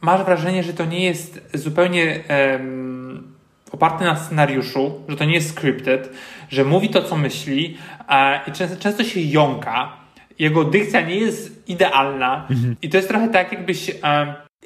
masz 0.01 0.23
wrażenie, 0.23 0.63
że 0.63 0.73
to 0.73 0.85
nie 0.85 1.05
jest 1.05 1.49
zupełnie 1.53 2.23
em, 2.27 3.33
oparty 3.71 4.05
na 4.05 4.15
scenariuszu, 4.15 5.01
że 5.07 5.17
to 5.17 5.25
nie 5.25 5.33
jest 5.33 5.49
scripted, 5.49 6.09
że 6.49 6.63
mówi 6.63 6.89
to, 6.89 7.03
co 7.03 7.17
myśli 7.17 7.77
i 8.47 8.51
często, 8.51 8.77
często 8.77 9.03
się 9.03 9.21
jąka. 9.21 10.02
Jego 10.39 10.63
dykcja 10.63 11.01
nie 11.01 11.15
jest 11.15 11.69
idealna 11.69 12.47
i 12.81 12.89
to 12.89 12.97
jest 12.97 13.09
trochę 13.09 13.29
tak, 13.29 13.51
jakbyś, 13.51 13.91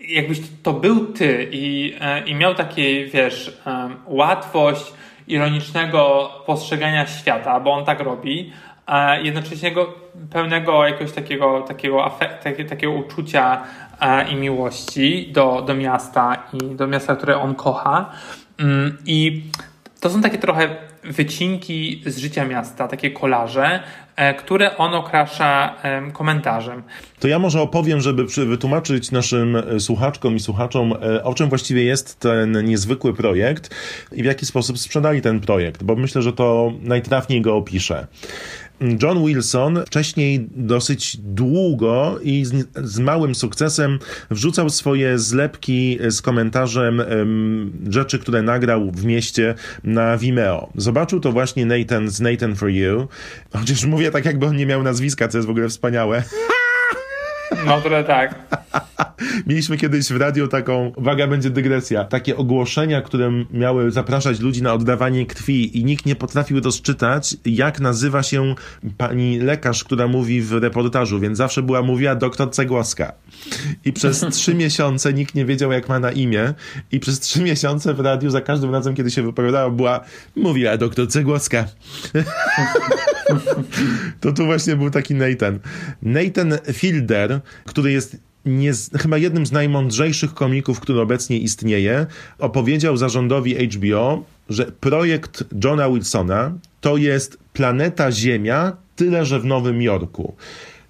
jakbyś 0.07 0.41
to 0.63 0.73
był 0.73 1.05
ty 1.05 1.49
i, 1.51 1.95
e, 2.01 2.27
i 2.27 2.35
miał 2.35 2.55
takie, 2.55 3.05
wiesz, 3.05 3.61
łatwość 4.05 4.93
ironicznego 5.27 6.29
postrzegania 6.45 7.07
świata, 7.07 7.59
bo 7.59 7.73
on 7.73 7.85
tak 7.85 7.99
robi, 7.99 8.51
a 8.85 9.15
jednocześnie 9.15 9.71
go 9.71 9.93
pełnego 10.31 10.85
jakiegoś 10.85 11.11
takiego, 11.11 11.61
takiego, 11.61 11.97
afek- 11.97 12.37
takie, 12.43 12.65
takiego 12.65 12.93
uczucia 12.93 13.63
e, 14.01 14.29
i 14.29 14.35
miłości 14.35 15.31
do, 15.31 15.63
do 15.67 15.75
miasta 15.75 16.43
i 16.53 16.75
do 16.75 16.87
miasta, 16.87 17.15
które 17.15 17.37
on 17.37 17.55
kocha. 17.55 18.11
Mm, 18.59 18.97
I 19.05 19.43
to 19.99 20.09
są 20.09 20.21
takie 20.21 20.37
trochę 20.37 20.75
wycinki 21.07 22.01
z 22.05 22.17
życia 22.17 22.45
miasta, 22.45 22.87
takie 22.87 23.11
kolaże, 23.11 23.79
e, 24.15 24.33
które 24.33 24.77
on 24.77 24.93
okrasza 24.93 25.75
em, 25.83 26.11
komentarzem. 26.11 26.83
To 27.19 27.27
ja 27.27 27.39
może 27.39 27.61
opowiem, 27.61 28.01
żeby 28.01 28.25
wytłumaczyć 28.25 29.11
naszym 29.11 29.55
e, 29.55 29.79
słuchaczkom 29.79 30.35
i 30.35 30.39
słuchaczom, 30.39 30.93
e, 30.93 31.23
o 31.23 31.33
czym 31.33 31.49
właściwie 31.49 31.83
jest 31.83 32.19
ten 32.19 32.65
niezwykły 32.65 33.13
projekt 33.13 33.75
i 34.11 34.23
w 34.23 34.25
jaki 34.25 34.45
sposób 34.45 34.77
sprzedali 34.77 35.21
ten 35.21 35.39
projekt, 35.39 35.83
bo 35.83 35.95
myślę, 35.95 36.21
że 36.21 36.33
to 36.33 36.73
najtrafniej 36.81 37.41
go 37.41 37.55
opiszę. 37.55 38.07
John 39.01 39.25
Wilson 39.25 39.83
wcześniej 39.85 40.47
dosyć 40.51 41.17
długo 41.17 42.19
i 42.21 42.45
z, 42.45 42.67
z 42.75 42.99
małym 42.99 43.35
sukcesem 43.35 43.99
wrzucał 44.31 44.69
swoje 44.69 45.19
zlepki 45.19 45.99
z 46.09 46.21
komentarzem 46.21 47.01
em, 47.01 47.71
rzeczy, 47.89 48.19
które 48.19 48.41
nagrał 48.41 48.91
w 48.91 49.05
mieście 49.05 49.55
na 49.83 50.17
Vimeo. 50.17 50.69
Zobaczył 50.75 51.19
to 51.19 51.31
właśnie 51.31 51.65
Nathan 51.65 52.09
z 52.09 52.21
Nathan 52.21 52.55
for 52.55 52.69
You, 52.69 53.07
chociaż 53.53 53.85
mówię 53.85 54.11
tak, 54.11 54.25
jakby 54.25 54.45
on 54.45 54.55
nie 54.55 54.65
miał 54.65 54.83
nazwiska, 54.83 55.27
co 55.27 55.37
jest 55.37 55.47
w 55.47 55.51
ogóle 55.51 55.69
wspaniałe. 55.69 56.23
No 57.65 57.81
trochę 57.81 58.03
tak. 58.03 58.35
Mieliśmy 59.47 59.77
kiedyś 59.77 60.07
w 60.07 60.17
radiu 60.17 60.47
taką, 60.47 60.91
uwaga, 60.95 61.27
będzie 61.27 61.49
dygresja, 61.49 62.03
takie 62.03 62.37
ogłoszenia, 62.37 63.01
które 63.01 63.31
miały 63.51 63.91
zapraszać 63.91 64.39
ludzi 64.39 64.61
na 64.61 64.73
oddawanie 64.73 65.25
krwi 65.25 65.77
i 65.77 65.85
nikt 65.85 66.05
nie 66.05 66.15
potrafił 66.15 66.59
rozczytać, 66.59 67.37
jak 67.45 67.79
nazywa 67.79 68.23
się 68.23 68.55
pani 68.97 69.39
lekarz, 69.39 69.83
która 69.83 70.07
mówi 70.07 70.41
w 70.41 70.53
reportażu, 70.53 71.19
więc 71.19 71.37
zawsze 71.37 71.61
była 71.61 71.81
mówiła 71.81 72.15
doktor 72.15 72.51
Cegłoska. 72.51 73.13
I 73.85 73.93
przez 73.93 74.25
trzy 74.31 74.55
miesiące 74.55 75.13
nikt 75.13 75.35
nie 75.35 75.45
wiedział, 75.45 75.71
jak 75.71 75.89
ma 75.89 75.99
na 75.99 76.11
imię 76.11 76.53
i 76.91 76.99
przez 76.99 77.19
trzy 77.19 77.43
miesiące 77.43 77.93
w 77.93 77.99
radiu 77.99 78.29
za 78.29 78.41
każdym 78.41 78.71
razem, 78.71 78.95
kiedy 78.95 79.11
się 79.11 79.23
wypowiadała, 79.23 79.69
była 79.69 79.99
mówiła 80.35 80.77
doktor 80.77 81.07
Cegłoska. 81.07 81.65
to 84.21 84.33
tu 84.33 84.45
właśnie 84.45 84.75
był 84.75 84.89
taki 84.89 85.15
Nathan. 85.15 85.59
Nathan 86.01 86.53
Fielder, 86.73 87.41
który 87.65 87.91
jest 87.91 88.26
nie, 88.47 88.71
chyba 88.99 89.17
jednym 89.17 89.45
z 89.45 89.51
najmądrzejszych 89.51 90.33
komików, 90.33 90.79
który 90.79 91.01
obecnie 91.01 91.37
istnieje, 91.37 92.05
opowiedział 92.39 92.97
zarządowi 92.97 93.67
HBO, 93.67 94.23
że 94.49 94.65
projekt 94.65 95.43
Johna 95.63 95.89
Wilsona 95.89 96.51
to 96.81 96.97
jest 96.97 97.37
planeta 97.53 98.11
Ziemia, 98.11 98.77
tyle 98.95 99.25
że 99.25 99.39
w 99.39 99.45
Nowym 99.45 99.81
Jorku. 99.81 100.35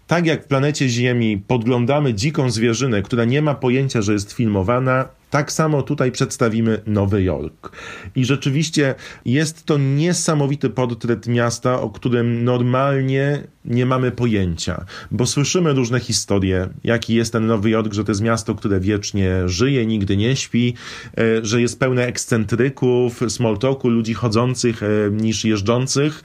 Tak 0.08 0.26
jak 0.26 0.44
w 0.44 0.48
planecie 0.48 0.90
Ziemi 0.90 1.38
podglądamy 1.48 2.14
dziką 2.14 2.52
zwierzynę, 2.52 3.02
która 3.02 3.26
nie 3.26 3.42
ma 3.42 3.56
pojęcia, 3.56 4.02
że 4.02 4.14
jest 4.14 4.32
filmowana, 4.32 5.08
tak 5.30 5.52
samo 5.52 5.82
tutaj 5.82 6.12
przedstawimy 6.12 6.82
Nowy 6.86 7.24
Jork. 7.24 7.72
I 8.16 8.26
rzeczywiście 8.26 8.96
jest 9.26 9.66
to 9.66 9.78
niesamowity 9.78 10.70
portret 10.70 11.28
miasta, 11.28 11.82
o 11.82 11.90
którym 11.90 12.44
normalnie 12.44 13.44
nie 13.66 13.86
mamy 13.86 14.12
pojęcia, 14.12 14.86
bo 15.12 15.26
słyszymy 15.26 15.74
różne 15.74 16.00
historie, 16.00 16.70
jaki 16.84 17.16
jest 17.16 17.34
ten 17.34 17.46
Nowy 17.46 17.70
Jork, 17.70 17.94
że 17.94 18.04
to 18.04 18.12
jest 18.12 18.22
miasto, 18.22 18.56
które 18.56 18.80
wiecznie 18.80 19.34
żyje, 19.46 19.86
nigdy 19.86 20.18
nie 20.18 20.36
śpi, 20.36 20.74
e, 21.18 21.46
że 21.46 21.62
jest 21.62 21.80
pełne 21.80 22.06
ekscentryków, 22.06 23.22
small 23.28 23.58
talku, 23.58 23.90
ludzi 23.90 24.14
chodzących 24.14 24.84
e, 24.84 24.88
niż 25.12 25.46
jeżdżących, 25.46 26.24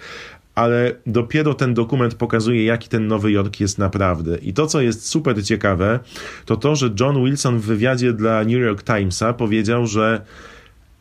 ale 0.54 0.94
dopiero 1.06 1.54
ten 1.54 1.74
dokument 1.74 2.14
pokazuje, 2.14 2.64
jaki 2.64 2.88
ten 2.88 3.06
Nowy 3.06 3.32
Jork 3.32 3.60
jest 3.60 3.78
naprawdę. 3.78 4.38
I 4.38 4.52
to, 4.52 4.66
co 4.66 4.80
jest 4.80 5.06
super 5.06 5.44
ciekawe, 5.44 6.00
to 6.46 6.56
to, 6.56 6.76
że 6.76 6.90
John 7.00 7.24
Wilson 7.24 7.58
w 7.58 7.64
wywiadzie 7.64 8.12
dla 8.12 8.44
New 8.44 8.60
York 8.60 8.82
Timesa 8.82 9.32
powiedział, 9.32 9.86
że 9.86 10.24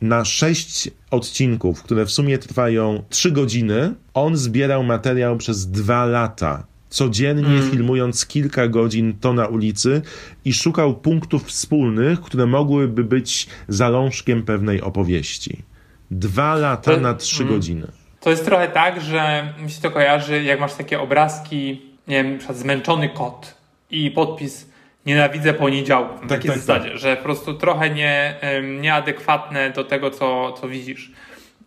na 0.00 0.24
sześć 0.24 0.90
odcinków, 1.10 1.82
które 1.82 2.06
w 2.06 2.10
sumie 2.10 2.38
trwają 2.38 3.02
trzy 3.08 3.30
godziny, 3.30 3.94
on 4.14 4.36
zbierał 4.36 4.84
materiał 4.84 5.36
przez 5.36 5.70
dwa 5.70 6.06
lata. 6.06 6.66
Codziennie 6.88 7.62
filmując 7.70 8.26
kilka 8.26 8.68
godzin 8.68 9.14
to 9.20 9.32
na 9.32 9.46
ulicy 9.46 10.02
i 10.44 10.52
szukał 10.52 10.94
punktów 10.94 11.44
wspólnych, 11.44 12.20
które 12.20 12.46
mogłyby 12.46 13.04
być 13.04 13.46
zalążkiem 13.68 14.42
pewnej 14.42 14.80
opowieści. 14.80 15.62
Dwa 16.10 16.54
lata 16.54 16.94
To- 16.94 17.00
na 17.00 17.14
trzy 17.14 17.42
mm. 17.42 17.54
godziny. 17.54 17.86
To 18.22 18.30
jest 18.30 18.44
trochę 18.44 18.68
tak, 18.68 19.00
że 19.00 19.52
mi 19.58 19.70
się 19.70 19.82
to 19.82 19.90
kojarzy, 19.90 20.42
jak 20.42 20.60
masz 20.60 20.74
takie 20.74 21.00
obrazki, 21.00 21.82
nie 22.08 22.16
wiem, 22.16 22.32
na 22.32 22.38
przykład 22.38 22.58
zmęczony 22.58 23.08
kot 23.08 23.54
i 23.90 24.10
podpis 24.10 24.70
nienawidzę 25.06 25.54
poniedziałków. 25.54 26.22
Na 26.22 26.28
Tak, 26.28 26.38
takiej 26.38 26.50
tak, 26.50 26.60
zasadzie, 26.60 26.98
że 26.98 27.16
po 27.16 27.22
prostu 27.22 27.54
trochę 27.54 27.90
nie, 27.90 28.34
nieadekwatne 28.80 29.70
do 29.70 29.84
tego, 29.84 30.10
co, 30.10 30.52
co 30.52 30.68
widzisz. 30.68 31.12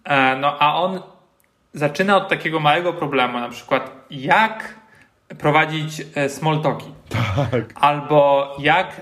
E, 0.04 0.36
No 0.36 0.58
a 0.60 0.76
on 0.76 1.02
zaczyna 1.74 2.18
od 2.18 2.30
takiego 2.30 2.60
małego 2.60 2.94
problemu, 2.94 3.40
na 3.40 3.50
przykład 3.50 3.92
jak 4.12 4.76
prowadzić 5.40 6.02
e, 6.16 6.30
small 6.30 6.62
talki. 6.62 6.92
Tak. 7.10 7.64
Albo 7.76 8.56
jak 8.60 9.02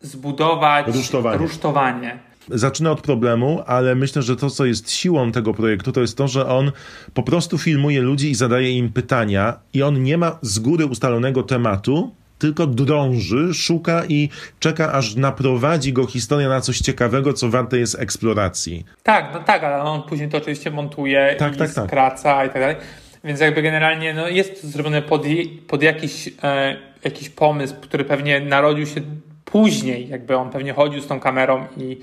zbudować 0.00 0.86
Rusztowanie. 0.86 1.38
rusztowanie. 1.38 2.18
Zaczyna 2.50 2.90
od 2.90 3.00
problemu, 3.00 3.62
ale 3.66 3.94
myślę, 3.94 4.22
że 4.22 4.36
to, 4.36 4.50
co 4.50 4.64
jest 4.64 4.90
siłą 4.90 5.32
tego 5.32 5.54
projektu, 5.54 5.92
to 5.92 6.00
jest 6.00 6.16
to, 6.16 6.28
że 6.28 6.46
on 6.46 6.72
po 7.14 7.22
prostu 7.22 7.58
filmuje 7.58 8.00
ludzi 8.00 8.30
i 8.30 8.34
zadaje 8.34 8.70
im 8.70 8.92
pytania, 8.92 9.56
i 9.74 9.82
on 9.82 10.02
nie 10.02 10.18
ma 10.18 10.38
z 10.42 10.58
góry 10.58 10.86
ustalonego 10.86 11.42
tematu, 11.42 12.14
tylko 12.38 12.66
drąży, 12.66 13.54
szuka 13.54 14.02
i 14.08 14.28
czeka, 14.60 14.92
aż 14.92 15.16
naprowadzi 15.16 15.92
go 15.92 16.06
historia 16.06 16.48
na 16.48 16.60
coś 16.60 16.78
ciekawego, 16.78 17.32
co 17.32 17.48
warte 17.48 17.78
jest 17.78 18.00
eksploracji. 18.00 18.84
Tak, 19.02 19.30
no 19.34 19.40
tak, 19.40 19.64
ale 19.64 19.82
on 19.82 20.02
później 20.02 20.28
to 20.28 20.38
oczywiście 20.38 20.70
montuje 20.70 21.36
Tak, 21.38 21.54
i 21.54 21.58
tak, 21.58 21.74
tak. 21.74 21.86
skraca 21.86 22.44
i 22.44 22.48
tak 22.48 22.62
dalej. 22.62 22.76
Więc 23.24 23.40
jakby 23.40 23.62
generalnie 23.62 24.14
no, 24.14 24.28
jest 24.28 24.62
to 24.62 24.68
zrobione 24.68 25.02
pod, 25.02 25.22
pod 25.66 25.82
jakiś, 25.82 26.28
e, 26.42 26.76
jakiś 27.04 27.28
pomysł, 27.28 27.74
który 27.80 28.04
pewnie 28.04 28.40
narodził 28.40 28.86
się 28.86 29.00
później, 29.44 30.08
jakby 30.08 30.36
on 30.36 30.50
pewnie 30.50 30.72
chodził 30.72 31.00
z 31.00 31.06
tą 31.06 31.20
kamerą 31.20 31.66
i, 31.76 31.98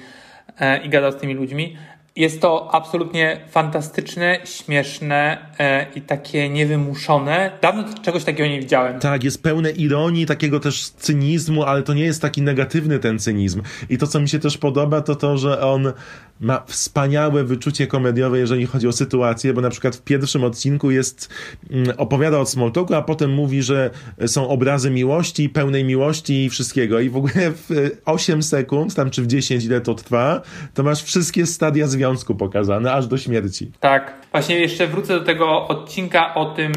i 0.83 0.89
gadał 0.89 1.11
z 1.11 1.15
tymi 1.15 1.33
ludźmi. 1.33 1.77
Jest 2.17 2.41
to 2.41 2.69
absolutnie 2.73 3.41
fantastyczne, 3.49 4.39
śmieszne 4.45 5.37
e, 5.59 5.85
i 5.95 6.01
takie 6.01 6.49
niewymuszone. 6.49 7.51
Dawno 7.61 7.83
czegoś 8.01 8.23
takiego 8.23 8.49
nie 8.49 8.59
widziałem. 8.59 8.99
Tak, 8.99 9.23
jest 9.23 9.43
pełne 9.43 9.71
ironii, 9.71 10.25
takiego 10.25 10.59
też 10.59 10.89
cynizmu, 10.89 11.63
ale 11.63 11.83
to 11.83 11.93
nie 11.93 12.03
jest 12.03 12.21
taki 12.21 12.41
negatywny 12.41 12.99
ten 12.99 13.19
cynizm. 13.19 13.61
I 13.89 13.97
to, 13.97 14.07
co 14.07 14.19
mi 14.19 14.29
się 14.29 14.39
też 14.39 14.57
podoba, 14.57 15.01
to 15.01 15.15
to, 15.15 15.37
że 15.37 15.61
on 15.61 15.93
ma 16.39 16.63
wspaniałe 16.67 17.43
wyczucie 17.43 17.87
komediowe, 17.87 18.39
jeżeli 18.39 18.65
chodzi 18.65 18.87
o 18.87 18.91
sytuację, 18.91 19.53
bo 19.53 19.61
na 19.61 19.69
przykład 19.69 19.95
w 19.95 20.01
pierwszym 20.01 20.43
odcinku 20.43 20.91
jest, 20.91 21.29
mm, 21.71 21.93
opowiada 21.97 22.39
o 22.39 22.45
Smalltalku, 22.45 22.93
a 22.93 23.01
potem 23.01 23.33
mówi, 23.33 23.63
że 23.63 23.89
są 24.27 24.47
obrazy 24.47 24.91
miłości, 24.91 25.49
pełnej 25.49 25.83
miłości 25.83 26.45
i 26.45 26.49
wszystkiego. 26.49 26.99
I 26.99 27.09
w 27.09 27.17
ogóle 27.17 27.51
w 27.51 27.71
y, 27.71 27.97
8 28.05 28.43
sekund, 28.43 28.95
tam 28.95 29.09
czy 29.09 29.21
w 29.21 29.27
10, 29.27 29.65
ile 29.65 29.81
to 29.81 29.93
trwa, 29.95 30.41
to 30.73 30.83
masz 30.83 31.03
wszystkie 31.03 31.45
stadia 31.45 31.87
związku 31.87 32.06
pokazane, 32.37 32.93
aż 32.93 33.07
do 33.07 33.17
śmierci. 33.17 33.71
Tak. 33.79 34.13
Właśnie 34.31 34.59
jeszcze 34.59 34.87
wrócę 34.87 35.19
do 35.19 35.25
tego 35.25 35.67
odcinka 35.67 36.33
o 36.33 36.45
tym, 36.45 36.73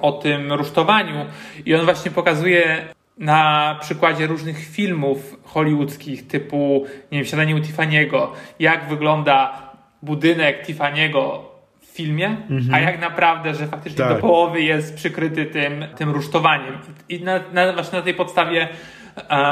o 0.00 0.12
tym 0.12 0.52
rusztowaniu 0.52 1.26
i 1.66 1.74
on 1.74 1.84
właśnie 1.84 2.10
pokazuje 2.10 2.84
na 3.18 3.76
przykładzie 3.80 4.26
różnych 4.26 4.58
filmów 4.58 5.36
hollywoodzkich 5.44 6.26
typu, 6.26 6.86
nie 7.12 7.18
wiem, 7.18 7.26
Siadanie 7.26 7.56
u 7.56 7.58
Tiffany'ego, 7.58 8.28
jak 8.58 8.88
wygląda 8.88 9.68
budynek 10.02 10.66
Tiffany'ego 10.66 11.38
w 11.80 11.86
filmie, 11.86 12.36
a 12.72 12.80
jak 12.80 13.00
naprawdę, 13.00 13.54
że 13.54 13.66
faktycznie 13.66 13.98
Tak. 13.98 14.14
do 14.14 14.20
połowy 14.20 14.60
jest 14.62 14.96
przykryty 14.96 15.46
tym, 15.46 15.84
tym 15.96 16.10
rusztowaniem. 16.10 16.78
I 17.08 17.20
na, 17.20 17.40
na, 17.52 17.72
właśnie 17.72 17.98
na 17.98 18.04
tej 18.04 18.14
podstawie 18.14 18.68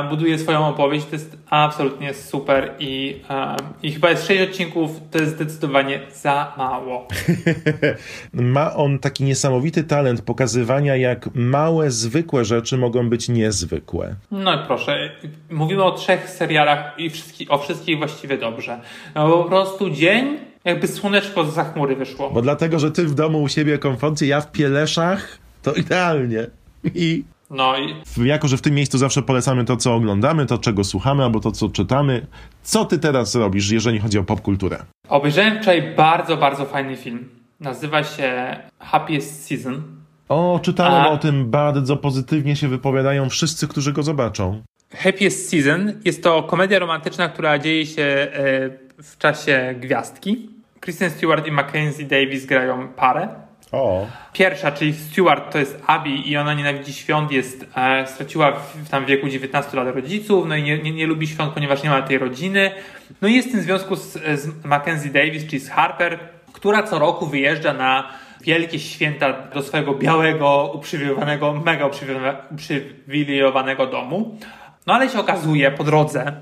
buduje 0.08 0.38
swoją 0.38 0.66
opowieść. 0.66 1.06
To 1.06 1.12
jest 1.12 1.38
absolutnie 1.50 2.14
super 2.14 2.74
i, 2.78 3.20
e, 3.30 3.56
i 3.82 3.92
chyba 3.92 4.10
jest 4.10 4.26
6 4.26 4.50
odcinków, 4.50 4.90
to 5.10 5.18
jest 5.18 5.34
zdecydowanie 5.34 6.00
za 6.14 6.52
mało. 6.58 7.08
Ma 8.32 8.74
on 8.74 8.98
taki 8.98 9.24
niesamowity 9.24 9.84
talent 9.84 10.22
pokazywania, 10.22 10.96
jak 10.96 11.28
małe, 11.34 11.90
zwykłe 11.90 12.44
rzeczy 12.44 12.76
mogą 12.76 13.08
być 13.08 13.28
niezwykłe. 13.28 14.14
No 14.30 14.54
i 14.54 14.66
proszę, 14.66 15.10
mówimy 15.50 15.84
o 15.84 15.92
trzech 15.92 16.30
serialach 16.30 16.94
i 16.98 17.10
wszystkich, 17.10 17.52
o 17.52 17.58
wszystkich 17.58 17.98
właściwie 17.98 18.38
dobrze. 18.38 18.80
No 19.14 19.28
po 19.28 19.44
prostu 19.44 19.90
dzień, 19.90 20.38
jakby 20.64 20.88
słoneczko 20.88 21.44
z 21.44 21.72
chmury 21.72 21.96
wyszło. 21.96 22.30
Bo 22.30 22.42
dlatego, 22.42 22.78
że 22.78 22.90
ty 22.90 23.04
w 23.04 23.14
domu 23.14 23.42
u 23.42 23.48
siebie 23.48 23.78
komforcie, 23.78 24.26
ja 24.26 24.40
w 24.40 24.52
Pieleszach, 24.52 25.38
to 25.62 25.72
idealnie. 25.72 26.46
I 26.94 27.24
No 27.50 27.74
i 27.78 27.94
jako, 28.26 28.48
że 28.48 28.56
w 28.56 28.62
tym 28.62 28.74
miejscu 28.74 28.98
zawsze 28.98 29.22
polecamy 29.22 29.64
to, 29.64 29.76
co 29.76 29.94
oglądamy, 29.94 30.46
to, 30.46 30.58
czego 30.58 30.84
słuchamy, 30.84 31.24
albo 31.24 31.40
to, 31.40 31.52
co 31.52 31.68
czytamy. 31.68 32.26
Co 32.62 32.84
ty 32.84 32.98
teraz 32.98 33.34
robisz, 33.34 33.70
jeżeli 33.70 33.98
chodzi 33.98 34.18
o 34.18 34.24
popkulturę? 34.24 34.78
obejrzałem 35.08 35.58
wczoraj 35.62 35.94
bardzo, 35.96 36.36
bardzo 36.36 36.64
fajny 36.64 36.96
film. 36.96 37.28
Nazywa 37.60 38.04
się 38.04 38.56
Happiest 38.78 39.46
Season. 39.46 39.82
O, 40.28 40.60
czytałem 40.62 41.02
A- 41.02 41.10
o 41.10 41.18
tym, 41.18 41.50
bardzo 41.50 41.96
pozytywnie 41.96 42.56
się 42.56 42.68
wypowiadają 42.68 43.28
wszyscy, 43.28 43.68
którzy 43.68 43.92
go 43.92 44.02
zobaczą. 44.02 44.62
Happiest 44.94 45.50
Season 45.50 45.92
jest 46.04 46.22
to 46.22 46.42
komedia 46.42 46.78
romantyczna, 46.78 47.28
która 47.28 47.58
dzieje 47.58 47.86
się 47.86 48.02
e, 48.02 48.30
w 49.02 49.18
czasie 49.18 49.74
gwiazdki. 49.80 50.50
Kristen 50.80 51.10
Stewart 51.10 51.46
i 51.46 51.50
Mackenzie 51.52 52.04
Davis 52.04 52.46
grają 52.46 52.88
parę. 52.88 53.28
O. 53.72 54.06
Pierwsza, 54.32 54.72
czyli 54.72 54.94
Stewart, 54.94 55.52
to 55.52 55.58
jest 55.58 55.82
Abby 55.86 56.10
i 56.10 56.36
ona 56.36 56.54
nienawidzi 56.54 56.92
świąt, 56.92 57.32
jest, 57.32 57.66
e, 57.76 58.06
straciła 58.06 58.52
w, 58.52 58.76
w 58.76 58.88
tam 58.88 59.06
wieku 59.06 59.28
19 59.28 59.76
lat 59.76 59.94
rodziców, 59.94 60.46
no 60.48 60.56
i 60.56 60.62
nie, 60.62 60.78
nie, 60.78 60.92
nie 60.92 61.06
lubi 61.06 61.26
świąt, 61.26 61.52
ponieważ 61.52 61.82
nie 61.82 61.90
ma 61.90 62.02
tej 62.02 62.18
rodziny. 62.18 62.70
No 63.22 63.28
i 63.28 63.34
jest 63.34 63.48
w 63.48 63.52
tym 63.52 63.60
związku 63.60 63.96
z, 63.96 64.12
z 64.12 64.64
Mackenzie 64.64 65.10
Davis, 65.10 65.46
czyli 65.46 65.60
z 65.60 65.70
Harper, 65.70 66.18
która 66.52 66.82
co 66.82 66.98
roku 66.98 67.26
wyjeżdża 67.26 67.72
na 67.72 68.08
wielkie 68.40 68.78
święta 68.78 69.32
do 69.32 69.62
swojego 69.62 69.94
białego, 69.94 70.72
uprzywilejowanego, 70.74 71.52
mega 71.52 71.86
uprzywilejowane- 71.86 72.36
uprzywilejowanego 72.50 73.86
domu. 73.86 74.38
No 74.86 74.94
ale 74.94 75.08
się 75.08 75.20
okazuje 75.20 75.70
po 75.70 75.84
drodze, 75.84 76.32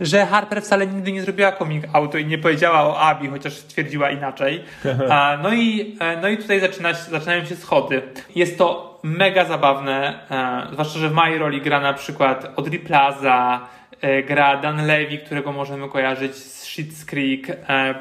że 0.00 0.26
Harper 0.26 0.62
wcale 0.62 0.86
nigdy 0.86 1.12
nie 1.12 1.22
zrobiła 1.22 1.52
coming 1.52 1.84
outu 1.92 2.18
i 2.18 2.26
nie 2.26 2.38
powiedziała 2.38 2.82
o 2.82 3.00
Abi, 3.00 3.28
chociaż 3.28 3.52
stwierdziła 3.52 4.10
inaczej. 4.10 4.64
No, 5.42 5.54
i, 5.54 5.96
e, 6.00 6.20
no 6.20 6.28
i 6.28 6.38
tutaj 6.38 6.60
zaczyna, 6.60 6.92
zaczynają 6.92 7.44
się 7.44 7.56
schody. 7.56 8.02
Jest 8.34 8.58
to 8.58 9.00
mega 9.02 9.44
zabawne, 9.44 10.20
e, 10.30 10.72
zwłaszcza, 10.72 10.98
że 10.98 11.08
w 11.08 11.12
mojej 11.12 11.38
roli 11.38 11.60
gra 11.60 11.80
na 11.80 11.92
przykład 11.92 12.52
Audrey 12.58 12.78
Plaza, 12.78 13.60
e, 14.00 14.22
gra 14.22 14.56
Dan 14.56 14.86
Levy, 14.86 15.18
którego 15.18 15.52
możemy 15.52 15.88
kojarzyć 15.88 16.34
z 16.34 16.66
Schitt's 16.66 17.06
Creek, 17.06 17.56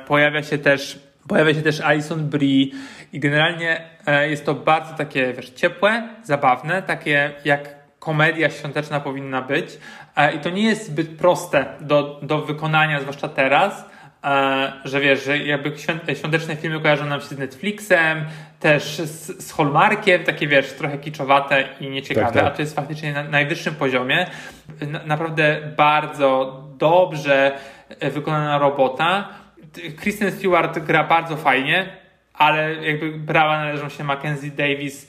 pojawia 0.07 0.43
się 0.43 0.57
też 0.57 1.05
Pojawia 1.27 1.53
się 1.53 1.61
też 1.61 1.81
Alison 1.81 2.29
Brie 2.29 2.67
i 3.13 3.19
generalnie 3.19 3.81
jest 4.29 4.45
to 4.45 4.53
bardzo 4.53 4.93
takie, 4.93 5.33
wiesz, 5.33 5.49
ciepłe, 5.49 6.09
zabawne, 6.23 6.83
takie 6.83 7.31
jak 7.45 7.84
komedia 8.05 8.49
świąteczna 8.49 8.99
powinna 8.99 9.41
być. 9.41 9.77
E, 10.15 10.33
I 10.35 10.39
to 10.39 10.49
nie 10.49 10.63
jest 10.63 10.85
zbyt 10.87 11.17
proste 11.17 11.65
do, 11.81 12.19
do 12.21 12.41
wykonania, 12.41 12.99
zwłaszcza 12.99 13.27
teraz, 13.29 13.85
e, 14.23 14.73
że 14.85 14.99
wiesz, 14.99 15.23
że 15.25 15.37
jakby 15.37 15.69
świąt- 15.71 16.17
świąteczne 16.19 16.55
filmy 16.55 16.79
kojarzą 16.79 17.05
nam 17.05 17.21
się 17.21 17.27
z 17.27 17.37
Netflixem, 17.37 18.25
też 18.59 18.83
z, 18.97 19.45
z 19.47 19.53
Hallmarkiem, 19.53 20.23
takie 20.23 20.47
wiesz, 20.47 20.73
trochę 20.73 20.97
kiczowate 20.97 21.63
i 21.79 21.89
nieciekawe, 21.89 22.25
Tak, 22.27 22.35
tak. 22.35 22.53
a 22.53 22.55
to 22.55 22.61
jest 22.61 22.75
faktycznie 22.75 23.13
na 23.13 23.23
najwyższym 23.23 23.75
poziomie. 23.75 24.25
Na, 24.87 24.99
naprawdę 25.05 25.57
bardzo 25.77 26.63
dobrze 26.77 27.51
e, 27.99 28.11
wykonana 28.11 28.57
robota. 28.57 29.27
Kristen 29.97 30.31
Stewart 30.31 30.79
gra 30.79 31.03
bardzo 31.03 31.37
fajnie, 31.37 31.85
ale 32.33 32.73
jakby 32.75 33.11
brawa 33.11 33.57
należą 33.57 33.89
się 33.89 34.03
Mackenzie 34.03 34.51
Davis, 34.51 35.07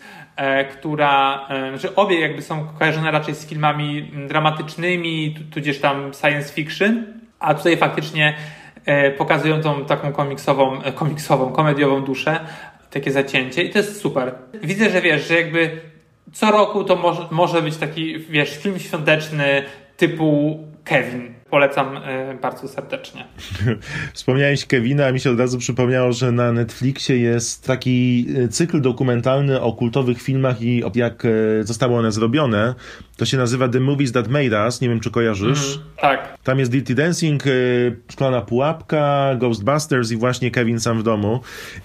która, 0.64 1.46
e, 1.51 1.79
znaczy 1.79 1.94
obie 1.94 2.20
jakby 2.20 2.42
są 2.42 2.68
kojarzone 2.79 3.11
raczej 3.11 3.35
z 3.35 3.46
filmami 3.46 4.11
dramatycznymi, 4.29 5.35
tu- 5.38 5.55
tudzież 5.55 5.81
tam 5.81 6.12
science 6.20 6.53
fiction, 6.55 7.07
a 7.38 7.55
tutaj 7.55 7.77
faktycznie 7.77 8.35
e, 8.85 9.11
pokazują 9.11 9.61
tą 9.61 9.85
taką 9.85 10.12
komiksową, 10.12 10.83
e, 10.83 10.92
komiksową, 10.92 11.53
komediową 11.53 12.05
duszę, 12.05 12.40
takie 12.90 13.12
zacięcie 13.12 13.62
i 13.62 13.70
to 13.70 13.79
jest 13.79 14.01
super. 14.01 14.35
Widzę, 14.62 14.90
że 14.90 15.01
wiesz, 15.01 15.29
że 15.29 15.35
jakby 15.35 15.81
co 16.33 16.51
roku 16.51 16.85
to 16.85 16.96
może, 16.96 17.27
może 17.31 17.62
być 17.62 17.77
taki, 17.77 18.18
wiesz, 18.18 18.59
film 18.59 18.79
świąteczny 18.79 19.62
typu 19.96 20.59
Kevin. 20.85 21.36
Polecam 21.51 21.97
e, 21.97 22.35
bardzo 22.43 22.69
serdecznie. 22.69 23.25
Wspomniałeś 24.15 24.67
Kevina, 24.67 25.07
a 25.07 25.13
mi 25.13 25.21
się 25.21 25.31
od 25.31 25.39
razu 25.39 25.59
przypomniało, 25.59 26.13
że 26.13 26.33
na 26.33 26.53
Netflixie 26.53 27.19
jest 27.19 27.67
taki 27.67 28.27
e, 28.45 28.49
cykl 28.49 28.81
dokumentalny 28.81 29.61
o 29.61 29.73
kultowych 29.73 30.23
filmach 30.23 30.63
i 30.63 30.83
jak 30.95 31.25
e, 31.25 31.29
zostały 31.65 31.97
one 31.97 32.13
zrobione. 32.13 32.75
To 33.16 33.24
się 33.24 33.37
nazywa 33.37 33.68
The 33.68 33.81
Movies 33.81 34.12
That 34.12 34.29
Made 34.29 34.64
Us, 34.64 34.81
nie 34.81 34.88
wiem 34.88 35.00
czy 35.00 35.11
kojarzysz. 35.11 35.81
Tak. 36.00 36.38
Tam 36.42 36.59
jest 36.59 36.70
Dirty 36.70 36.94
Dancing, 36.94 37.46
y, 37.46 37.96
Szklana 38.12 38.40
Pułapka, 38.40 39.35
Ghostbusters 39.38 40.11
i 40.11 40.16
właśnie 40.16 40.50
Kevin 40.50 40.81
sam 40.81 40.98
w 40.98 41.02
domu. 41.02 41.40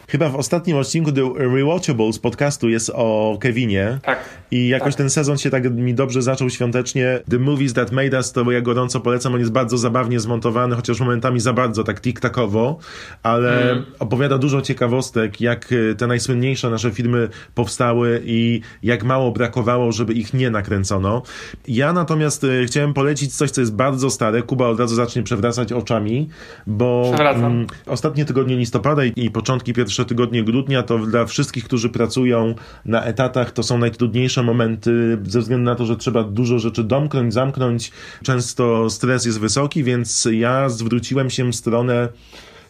Chyba 0.08 0.30
w 0.30 0.36
ostatnim 0.36 0.78
odcinku 0.78 1.12
The 1.12 1.30
Rewatchables 1.38 2.20
podcastu 2.20 2.70
jest 2.70 2.92
o 2.96 3.38
Kevinie. 3.42 4.00
Tak. 4.04 4.20
I 4.52 4.68
jakoś 4.68 4.94
Tak. 4.94 4.98
ten 4.98 5.10
sezon 5.10 5.38
się 5.38 5.50
tak 5.50 5.72
mi 5.76 5.94
dobrze 5.94 6.22
zaczął 6.22 6.50
świątecznie. 6.50 7.20
The 7.30 7.40
Movies 7.40 7.74
That 7.74 7.92
Made 7.92 8.18
Us, 8.18 8.32
to 8.32 8.52
ja 8.52 8.62
gorąco 8.62 9.00
polecam. 9.00 9.34
On 9.34 9.40
jest 9.40 9.52
bardzo 9.52 9.78
zabawnie 9.78 10.20
zmontowany, 10.20 10.76
chociaż 10.76 11.00
momentami 11.00 11.40
za 11.40 11.54
bardzo 11.54 11.84
tak 11.84 12.02
tik-takowo, 12.02 12.76
ale 13.24 13.72
Mm. 13.72 13.86
opowiada 14.00 14.38
dużo 14.38 14.62
ciekawostek, 14.62 15.42
jak 15.42 15.72
y, 15.72 15.96
te 15.98 16.08
najsłynniejsze 16.08 16.70
nasze 16.70 16.92
filmy 16.92 17.30
powstały 17.56 18.22
i 18.26 18.62
jak 18.84 19.04
mało 19.04 19.32
brakowało, 19.32 19.92
żeby 19.92 20.14
ich 20.14 20.34
nie 20.34 20.50
nakręcono. 20.50 21.21
Ja 21.68 21.94
natomiast 21.94 22.44
y, 22.44 22.66
chciałem 22.66 22.94
polecić 22.94 23.36
coś, 23.36 23.52
co 23.52 23.62
jest 23.62 23.76
bardzo 23.76 24.10
stare. 24.10 24.42
Kuba 24.42 24.68
od 24.68 24.80
razu 24.80 24.96
zacznie 24.96 25.24
przewracać 25.24 25.72
oczami, 25.74 26.30
bo 26.68 27.14
mm, 27.18 27.68
ostatnie 27.86 28.26
tygodnie 28.26 28.56
listopada 28.56 29.06
i, 29.06 29.14
i 29.16 29.32
początki 29.32 29.74
pierwsze 29.74 30.06
tygodnie 30.06 30.44
grudnia 30.44 30.84
to 30.84 30.98
dla 30.98 31.26
wszystkich, 31.26 31.64
którzy 31.64 31.90
pracują 31.90 32.56
na 32.86 33.04
etatach, 33.04 33.52
to 33.52 33.64
są 33.64 33.78
najtrudniejsze 33.78 34.44
momenty 34.44 35.18
ze 35.24 35.40
względu 35.40 35.66
na 35.66 35.76
to, 35.76 35.86
że 35.86 35.98
trzeba 35.98 36.24
dużo 36.24 36.60
rzeczy 36.60 36.84
domknąć, 36.84 37.34
zamknąć. 37.34 37.92
Często 38.24 38.90
stres 38.90 39.26
jest 39.26 39.40
wysoki, 39.40 39.84
więc 39.84 40.28
ja 40.32 40.70
zwróciłem 40.70 41.30
się 41.30 41.52
w 41.52 41.56
stronę 41.56 42.10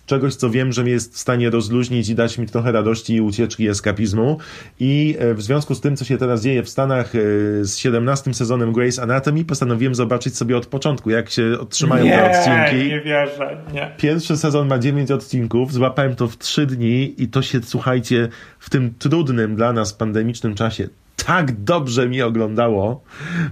czegoś, 0.05 0.35
co 0.35 0.49
wiem, 0.49 0.71
że 0.71 0.83
mnie 0.83 0.91
jest 0.91 1.15
w 1.15 1.17
stanie 1.17 1.49
rozluźnić 1.49 2.09
i 2.09 2.15
dać 2.15 2.37
mi 2.37 2.47
trochę 2.47 2.71
radości 2.71 3.15
i 3.15 3.21
ucieczki 3.21 3.63
i 3.63 3.67
eskapizmu. 3.67 4.37
I 4.79 5.15
e, 5.19 5.33
w 5.33 5.41
związku 5.41 5.75
z 5.75 5.81
tym, 5.81 5.95
co 5.95 6.05
się 6.05 6.17
teraz 6.17 6.43
dzieje 6.43 6.63
w 6.63 6.69
Stanach 6.69 7.15
e, 7.15 7.19
z 7.65 7.77
17 7.77 8.33
sezonem 8.33 8.73
Grey's 8.73 9.01
Anatomy, 9.01 9.45
postanowiłem 9.45 9.95
zobaczyć 9.95 10.37
sobie 10.37 10.57
od 10.57 10.65
początku, 10.65 11.09
jak 11.09 11.29
się 11.29 11.57
otrzymają 11.59 12.05
te 12.05 12.31
odcinki. 12.31 12.89
nie 12.89 13.01
wierzę, 13.01 13.57
nie. 13.73 13.91
Pierwszy 13.97 14.37
sezon 14.37 14.67
ma 14.67 14.79
9 14.79 15.11
odcinków, 15.11 15.73
złapałem 15.73 16.15
to 16.15 16.27
w 16.27 16.37
3 16.37 16.65
dni 16.65 17.23
i 17.23 17.27
to 17.27 17.41
się, 17.41 17.59
słuchajcie, 17.63 18.29
w 18.59 18.69
tym 18.69 18.93
trudnym 18.99 19.55
dla 19.55 19.73
nas 19.73 19.93
pandemicznym 19.93 20.55
czasie 20.55 20.89
tak 21.25 21.63
dobrze 21.63 22.09
mi 22.09 22.21
oglądało. 22.21 23.03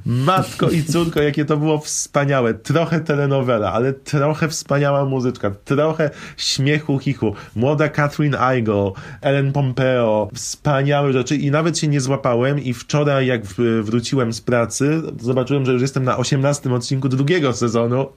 Matko 0.05 0.69
i 0.69 0.83
córko, 0.83 1.21
jakie 1.21 1.45
to 1.45 1.57
było 1.57 1.79
wspaniałe. 1.79 2.53
Trochę 2.53 2.99
telenowela, 2.99 3.73
ale 3.73 3.93
trochę 3.93 4.47
wspaniała 4.47 5.05
muzyczka, 5.05 5.51
trochę 5.65 6.09
śmiechu, 6.37 6.99
chichu. 6.99 7.33
Młoda 7.55 7.89
Catherine 7.89 8.37
Igle, 8.57 8.91
Ellen 9.21 9.51
Pompeo, 9.51 10.29
wspaniałe 10.33 11.13
rzeczy 11.13 11.35
i 11.35 11.51
nawet 11.51 11.79
się 11.79 11.87
nie 11.87 12.01
złapałem 12.01 12.59
i 12.59 12.73
wczoraj 12.73 13.27
jak 13.27 13.45
wróciłem 13.81 14.33
z 14.33 14.41
pracy, 14.41 15.01
zobaczyłem, 15.19 15.65
że 15.65 15.73
już 15.73 15.81
jestem 15.81 16.03
na 16.03 16.17
18 16.17 16.73
odcinku 16.73 17.09
drugiego 17.09 17.53
sezonu 17.53 18.07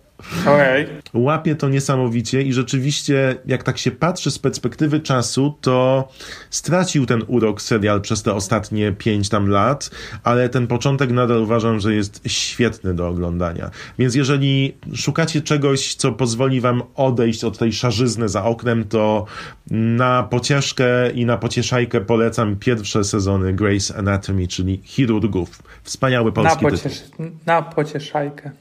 Okej. 0.47 0.87
łapie 1.15 1.55
to 1.55 1.69
niesamowicie 1.69 2.43
i 2.43 2.53
rzeczywiście, 2.53 3.37
jak 3.47 3.63
tak 3.63 3.79
się 3.79 3.91
patrzy 3.91 4.31
z 4.31 4.39
perspektywy 4.39 5.01
czasu, 5.01 5.55
to 5.61 6.09
stracił 6.51 7.07
ten 7.07 7.23
urok 7.27 7.63
serial 7.63 8.01
przez 8.01 8.23
te 8.23 8.35
ostatnie 8.35 8.93
pięć 8.93 9.29
tam 9.29 9.49
lat, 9.49 9.91
ale 10.25 10.49
ten 10.49 10.67
początek 10.67 11.11
nadal 11.11 11.43
uważam, 11.43 11.81
że 11.81 11.95
jest 11.95 12.21
świetny 12.27 12.95
do 12.95 13.09
oglądania. 13.09 13.71
Więc 13.99 14.15
jeżeli 14.15 14.75
szukacie 14.95 15.41
czegoś, 15.43 15.95
co 15.95 16.13
pozwoli 16.13 16.61
wam 16.61 16.83
odejść 16.95 17.45
od 17.45 17.59
tej 17.59 17.73
szarzyzny 17.73 18.29
za 18.29 18.45
oknem, 18.45 18.85
to 18.85 19.27
na 19.71 20.23
pocieszkę 20.23 21.11
i 21.11 21.27
na 21.27 21.37
pocieszajkę 21.37 22.01
polecam 22.01 22.57
pierwsze 22.57 23.05
sezony 23.05 23.55
Grey's 23.55 23.99
Anatomy, 23.99 24.49
czyli 24.49 24.81
Chirurgów. 24.85 25.63
Wspaniały 25.83 26.27
Na, 26.27 26.33
polski 26.33 26.65
tytuł. 26.65 26.71
pociesz 26.71 27.03
na 27.47 27.63
pocieszajkę. 27.63 28.51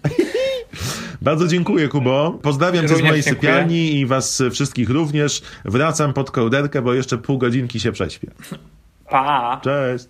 Bardzo 1.21 1.47
dziękuję, 1.47 1.87
Kubo. 1.87 2.39
Pozdrawiam 2.41 2.87
cię 2.87 2.95
z 2.95 3.01
mojej 3.01 3.23
dziękuję. 3.23 3.51
sypialni 3.51 3.99
i 3.99 4.05
was 4.05 4.43
wszystkich 4.51 4.89
również. 4.89 5.41
Wracam 5.65 6.13
pod 6.13 6.31
kołderkę, 6.31 6.81
bo 6.81 6.93
jeszcze 6.93 7.17
pół 7.17 7.37
godzinki 7.37 7.79
się 7.79 7.91
prześpię. 7.91 8.31
Pa! 9.09 9.61
Cześć! 9.63 10.05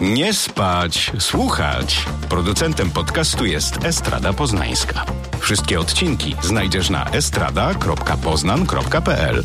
Nie 0.00 0.34
spać, 0.34 1.12
słuchać. 1.18 2.06
Producentem 2.28 2.90
podcastu 2.90 3.46
jest 3.46 3.84
Estrada 3.84 4.32
Poznańska. 4.32 5.04
Wszystkie 5.40 5.80
odcinki 5.80 6.34
znajdziesz 6.42 6.90
na 6.90 7.10
estrada.poznan.pl. 7.10 9.42